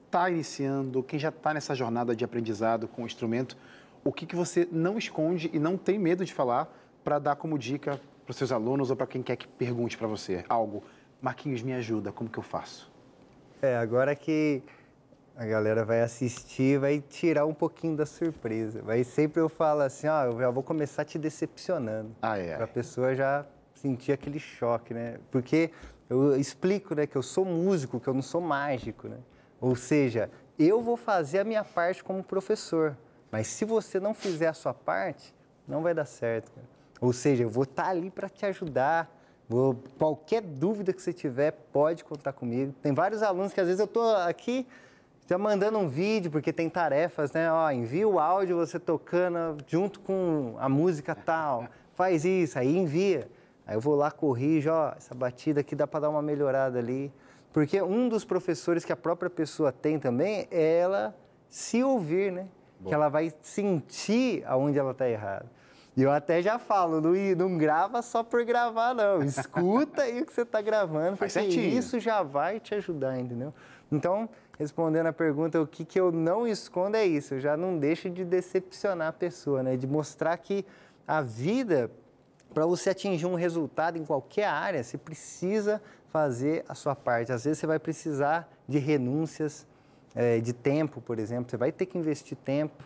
está 0.07 0.29
iniciando, 0.29 1.05
quem 1.05 1.21
já 1.21 1.29
está 1.29 1.55
nessa 1.55 1.73
jornada 1.73 2.17
de 2.17 2.25
aprendizado 2.25 2.89
com 2.89 3.05
o 3.05 3.07
instrumento, 3.07 3.57
o 4.03 4.13
que, 4.13 4.27
que 4.27 4.35
você 4.35 4.67
não 4.73 4.99
esconde 4.99 5.49
e 5.53 5.59
não 5.61 5.77
tem 5.77 6.01
medo 6.01 6.25
de 6.25 6.35
falar 6.35 6.69
para 7.05 7.21
dar 7.21 7.37
como 7.37 7.57
dica 7.57 8.01
para 8.25 8.31
os 8.31 8.37
seus 8.37 8.51
alunos 8.51 8.91
ou 8.91 8.97
para 8.97 9.07
quem 9.07 9.23
quer 9.23 9.37
que 9.37 9.47
pergunte 9.47 9.97
para 9.97 10.09
você 10.09 10.45
algo? 10.49 10.83
Marquinhos, 11.23 11.63
me 11.63 11.73
ajuda, 11.75 12.11
como 12.11 12.29
que 12.29 12.39
eu 12.39 12.43
faço? 12.43 12.91
É, 13.63 13.77
agora 13.77 14.17
que 14.17 14.63
a 15.41 15.47
galera 15.47 15.87
vai 15.87 16.03
assistir, 16.03 16.79
vai 16.79 17.01
tirar 17.01 17.47
um 17.47 17.55
pouquinho 17.55 17.97
da 17.97 18.05
surpresa. 18.05 18.83
Vai 18.83 19.03
sempre 19.03 19.41
eu 19.41 19.49
falo 19.49 19.81
assim, 19.81 20.07
ó, 20.07 20.27
eu 20.27 20.39
já 20.39 20.51
vou 20.51 20.63
começar 20.63 21.03
te 21.03 21.19
decepcionando. 21.19 22.15
Ah, 22.21 22.37
é. 22.37 22.57
Para 22.57 22.67
a 22.67 22.69
pessoa 22.69 23.15
já 23.15 23.47
sentir 23.73 24.13
aquele 24.13 24.39
choque, 24.39 24.93
né? 24.93 25.17
Porque 25.31 25.71
eu 26.11 26.37
explico, 26.37 26.95
né, 26.95 27.07
que 27.07 27.17
eu 27.17 27.23
sou 27.23 27.47
músico, 27.47 27.99
que 27.99 28.07
eu 28.07 28.13
não 28.13 28.21
sou 28.21 28.43
mágico, 28.43 29.09
né? 29.09 29.17
Ou 29.59 29.75
seja, 29.75 30.31
eu 30.59 30.83
vou 30.83 30.95
fazer 30.99 31.39
a 31.39 31.45
minha 31.45 31.65
parte 31.65 32.05
como 32.05 32.23
professor, 32.23 32.95
mas 33.33 33.47
se 33.47 33.65
você 33.65 33.99
não 33.99 34.13
fizer 34.13 34.49
a 34.49 34.53
sua 34.53 34.75
parte, 34.75 35.35
não 35.67 35.81
vai 35.81 35.95
dar 35.95 36.05
certo. 36.05 36.53
Cara. 36.53 36.67
Ou 37.01 37.15
seja, 37.15 37.45
eu 37.45 37.49
vou 37.49 37.63
estar 37.63 37.85
tá 37.85 37.89
ali 37.89 38.11
para 38.11 38.29
te 38.29 38.45
ajudar. 38.45 39.11
Vou, 39.49 39.83
qualquer 39.99 40.43
dúvida 40.43 40.93
que 40.93 41.01
você 41.01 41.15
tiver, 41.15 41.53
pode 41.73 42.05
contar 42.05 42.35
comigo. 42.35 42.75
Tem 42.83 42.93
vários 42.93 43.23
alunos 43.23 43.55
que 43.55 43.61
às 43.61 43.67
vezes 43.67 43.81
eu 43.81 43.87
estou 43.87 44.15
aqui 44.17 44.67
já 45.31 45.39
mandando 45.39 45.79
um 45.79 45.87
vídeo, 45.87 46.29
porque 46.29 46.53
tem 46.53 46.69
tarefas, 46.69 47.31
né? 47.31 47.53
Ó, 47.53 47.71
envia 47.71 48.09
o 48.09 48.19
áudio 48.19 48.57
você 48.57 48.81
tocando 48.81 49.59
junto 49.65 50.01
com 50.01 50.57
a 50.59 50.69
música 50.69 51.15
tal. 51.15 51.69
Faz 51.95 52.25
isso, 52.25 52.59
aí 52.59 52.77
envia. 52.77 53.29
Aí 53.65 53.77
eu 53.77 53.81
vou 53.81 53.95
lá, 53.95 54.11
corrijo, 54.11 54.73
ó, 54.73 54.93
essa 54.97 55.15
batida 55.15 55.61
aqui 55.61 55.77
dá 55.77 55.87
para 55.87 56.01
dar 56.01 56.11
uma 56.11 56.21
melhorada 56.21 56.81
ali. 56.81 57.13
Porque 57.53 57.81
um 57.81 58.09
dos 58.09 58.25
professores 58.25 58.85
que 58.85 58.93
a 58.93 58.97
própria 58.97 59.31
pessoa 59.31 59.71
tem 59.71 60.01
também 60.01 60.49
é 60.51 60.79
ela 60.79 61.17
se 61.49 61.81
ouvir, 61.81 62.33
né? 62.33 62.49
Bom. 62.81 62.89
Que 62.89 62.95
ela 62.97 63.09
vai 63.09 63.33
sentir 63.41 64.43
aonde 64.49 64.81
ela 64.81 64.91
está 64.91 65.09
errada. 65.09 65.47
E 65.97 66.03
eu 66.03 66.11
até 66.11 66.43
já 66.43 66.59
falo, 66.59 67.01
não, 67.01 67.13
não 67.37 67.57
grava 67.57 68.03
só 68.03 68.25
por 68.25 68.45
gravar, 68.45 68.95
não. 68.97 69.23
Escuta 69.25 70.03
aí 70.03 70.23
o 70.23 70.27
que 70.27 70.33
você 70.33 70.43
está 70.43 70.61
gravando, 70.61 71.17
porque 71.17 71.39
isso 71.39 72.01
já 72.01 72.21
vai 72.21 72.59
te 72.59 72.75
ajudar, 72.75 73.17
entendeu? 73.17 73.55
Então, 73.93 74.29
respondendo 74.61 75.07
a 75.07 75.13
pergunta, 75.13 75.59
o 75.59 75.67
que, 75.67 75.87
que 75.87 75.99
eu 75.99 76.13
não 76.13 76.47
escondo 76.47 76.95
é 76.95 77.07
isso. 77.07 77.33
Eu 77.33 77.41
já 77.41 77.57
não 77.57 77.79
deixo 77.79 78.11
de 78.11 78.27
decepcionar 78.27 79.09
a 79.09 79.13
pessoa, 79.13 79.63
né? 79.63 79.75
De 79.75 79.87
mostrar 79.87 80.37
que 80.37 80.67
a 81.09 81.23
vida, 81.23 81.91
para 82.53 82.67
você 82.67 82.91
atingir 82.91 83.25
um 83.25 83.37
resultado 83.37 83.97
em 83.97 84.05
qualquer 84.05 84.45
área, 84.45 84.85
você 84.85 84.99
precisa 84.99 85.81
fazer 86.13 86.63
a 86.69 86.75
sua 86.75 86.95
parte. 86.95 87.33
Às 87.33 87.45
vezes 87.45 87.59
você 87.59 87.67
vai 87.67 87.79
precisar 87.79 88.53
de 88.69 88.79
renúncias, 88.79 89.67
é, 90.15 90.41
de 90.41 90.53
tempo, 90.53 91.01
por 91.01 91.19
exemplo. 91.19 91.51
Você 91.51 91.57
vai 91.57 91.73
ter 91.73 91.87
que 91.87 91.97
investir 91.97 92.37
tempo 92.37 92.85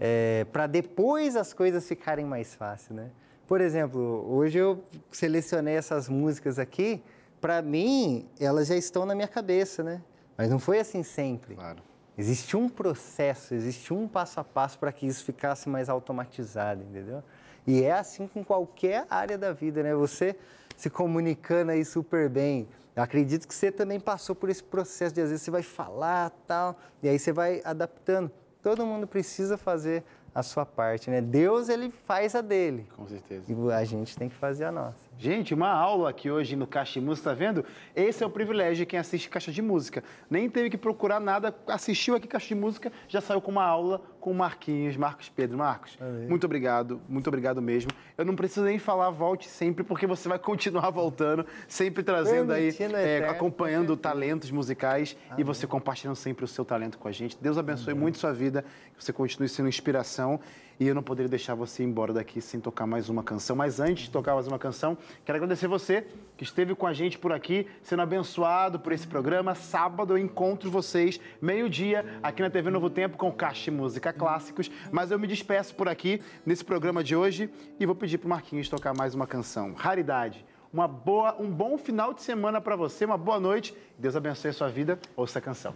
é, 0.00 0.46
para 0.50 0.66
depois 0.66 1.36
as 1.36 1.52
coisas 1.52 1.86
ficarem 1.86 2.24
mais 2.24 2.54
fáceis, 2.54 2.96
né? 2.96 3.10
Por 3.46 3.60
exemplo, 3.60 4.24
hoje 4.26 4.56
eu 4.56 4.82
selecionei 5.12 5.74
essas 5.74 6.08
músicas 6.08 6.58
aqui. 6.58 7.02
Para 7.42 7.60
mim, 7.60 8.26
elas 8.40 8.68
já 8.68 8.76
estão 8.76 9.04
na 9.04 9.14
minha 9.14 9.28
cabeça, 9.28 9.82
né? 9.82 10.00
Mas 10.40 10.48
não 10.48 10.58
foi 10.58 10.78
assim 10.78 11.02
sempre. 11.02 11.54
Claro. 11.54 11.82
Existe 12.16 12.56
um 12.56 12.66
processo, 12.66 13.52
existe 13.52 13.92
um 13.92 14.08
passo 14.08 14.40
a 14.40 14.44
passo 14.44 14.78
para 14.78 14.90
que 14.90 15.06
isso 15.06 15.22
ficasse 15.22 15.68
mais 15.68 15.90
automatizado, 15.90 16.82
entendeu? 16.82 17.22
E 17.66 17.82
é 17.82 17.92
assim 17.92 18.26
com 18.26 18.42
qualquer 18.42 19.06
área 19.10 19.36
da 19.36 19.52
vida, 19.52 19.82
né? 19.82 19.94
Você 19.94 20.34
se 20.78 20.88
comunicando 20.88 21.72
aí 21.72 21.84
super 21.84 22.30
bem. 22.30 22.66
Eu 22.96 23.02
acredito 23.02 23.46
que 23.46 23.54
você 23.54 23.70
também 23.70 24.00
passou 24.00 24.34
por 24.34 24.48
esse 24.48 24.64
processo 24.64 25.14
de 25.14 25.20
às 25.20 25.28
vezes 25.28 25.42
você 25.42 25.50
vai 25.50 25.62
falar 25.62 26.30
tal, 26.46 26.74
e 27.02 27.08
aí 27.10 27.18
você 27.18 27.32
vai 27.32 27.60
adaptando. 27.62 28.32
Todo 28.62 28.86
mundo 28.86 29.06
precisa 29.06 29.58
fazer 29.58 30.02
a 30.34 30.42
sua 30.42 30.64
parte, 30.64 31.10
né? 31.10 31.20
Deus, 31.20 31.68
ele 31.68 31.90
faz 31.90 32.34
a 32.34 32.40
dele. 32.40 32.88
Com 32.96 33.06
certeza. 33.06 33.44
E 33.46 33.72
a 33.72 33.84
gente 33.84 34.16
tem 34.16 34.30
que 34.30 34.36
fazer 34.36 34.64
a 34.64 34.72
nossa. 34.72 35.09
Gente, 35.20 35.52
uma 35.52 35.68
aula 35.68 36.08
aqui 36.08 36.30
hoje 36.30 36.56
no 36.56 36.66
Caixa 36.66 36.98
de 36.98 37.04
Música, 37.04 37.28
tá 37.28 37.36
vendo? 37.36 37.62
Esse 37.94 38.24
é 38.24 38.26
o 38.26 38.30
privilégio 38.30 38.76
de 38.76 38.86
quem 38.86 38.98
assiste 38.98 39.28
Caixa 39.28 39.52
de 39.52 39.60
Música. 39.60 40.02
Nem 40.30 40.48
teve 40.48 40.70
que 40.70 40.78
procurar 40.78 41.20
nada, 41.20 41.54
assistiu 41.66 42.14
aqui 42.14 42.26
Caixa 42.26 42.48
de 42.48 42.54
Música, 42.54 42.90
já 43.06 43.20
saiu 43.20 43.38
com 43.38 43.50
uma 43.50 43.62
aula 43.62 44.00
com 44.18 44.30
o 44.30 44.34
Marquinhos, 44.34 44.96
Marcos 44.96 45.28
Pedro. 45.28 45.58
Marcos, 45.58 45.94
Valeu. 46.00 46.26
muito 46.26 46.44
obrigado, 46.44 47.02
muito 47.06 47.26
obrigado 47.26 47.60
mesmo. 47.60 47.90
Eu 48.16 48.24
não 48.24 48.34
preciso 48.34 48.64
nem 48.64 48.78
falar 48.78 49.10
volte 49.10 49.46
sempre, 49.46 49.84
porque 49.84 50.06
você 50.06 50.26
vai 50.26 50.38
continuar 50.38 50.88
voltando, 50.88 51.44
sempre 51.68 52.02
trazendo 52.02 52.54
aí, 52.54 52.74
é, 52.94 53.28
acompanhando 53.28 53.98
talentos 53.98 54.50
musicais 54.50 55.14
Amém. 55.28 55.42
e 55.42 55.44
você 55.44 55.66
compartilhando 55.66 56.16
sempre 56.16 56.46
o 56.46 56.48
seu 56.48 56.64
talento 56.64 56.96
com 56.96 57.08
a 57.08 57.12
gente. 57.12 57.36
Deus 57.38 57.58
abençoe 57.58 57.92
Amém. 57.92 58.04
muito 58.04 58.16
sua 58.16 58.32
vida, 58.32 58.64
que 58.96 59.04
você 59.04 59.12
continue 59.12 59.50
sendo 59.50 59.68
inspiração. 59.68 60.40
E 60.80 60.88
eu 60.88 60.94
não 60.94 61.02
poderia 61.02 61.28
deixar 61.28 61.54
você 61.54 61.82
ir 61.82 61.86
embora 61.86 62.10
daqui 62.10 62.40
sem 62.40 62.58
tocar 62.58 62.86
mais 62.86 63.10
uma 63.10 63.22
canção. 63.22 63.54
Mas 63.54 63.78
antes 63.78 64.04
de 64.04 64.10
tocar 64.10 64.32
mais 64.32 64.46
uma 64.48 64.58
canção, 64.58 64.96
quero 65.26 65.36
agradecer 65.36 65.68
você 65.68 66.06
que 66.38 66.42
esteve 66.42 66.74
com 66.74 66.86
a 66.86 66.94
gente 66.94 67.18
por 67.18 67.32
aqui, 67.32 67.66
sendo 67.82 68.00
abençoado 68.00 68.80
por 68.80 68.90
esse 68.90 69.06
programa. 69.06 69.54
Sábado 69.54 70.14
eu 70.14 70.18
encontro 70.18 70.70
vocês, 70.70 71.20
meio-dia, 71.38 72.18
aqui 72.22 72.40
na 72.40 72.48
TV 72.48 72.70
Novo 72.70 72.88
Tempo, 72.88 73.18
com 73.18 73.30
Caixa 73.30 73.70
Música 73.70 74.10
Clássicos. 74.10 74.70
Mas 74.90 75.10
eu 75.10 75.18
me 75.18 75.26
despeço 75.26 75.74
por 75.74 75.86
aqui 75.86 76.22
nesse 76.46 76.64
programa 76.64 77.04
de 77.04 77.14
hoje 77.14 77.50
e 77.78 77.84
vou 77.84 77.94
pedir 77.94 78.16
para 78.16 78.26
o 78.26 78.30
Marquinhos 78.30 78.70
tocar 78.70 78.94
mais 78.94 79.14
uma 79.14 79.26
canção. 79.26 79.74
Raridade. 79.74 80.46
Uma 80.72 80.88
boa, 80.88 81.36
um 81.38 81.50
bom 81.50 81.76
final 81.76 82.14
de 82.14 82.22
semana 82.22 82.58
para 82.58 82.74
você, 82.74 83.04
uma 83.04 83.18
boa 83.18 83.38
noite. 83.38 83.74
Deus 83.98 84.16
abençoe 84.16 84.48
a 84.48 84.54
sua 84.54 84.70
vida. 84.70 84.98
Ouça 85.14 85.40
a 85.40 85.42
canção. 85.42 85.74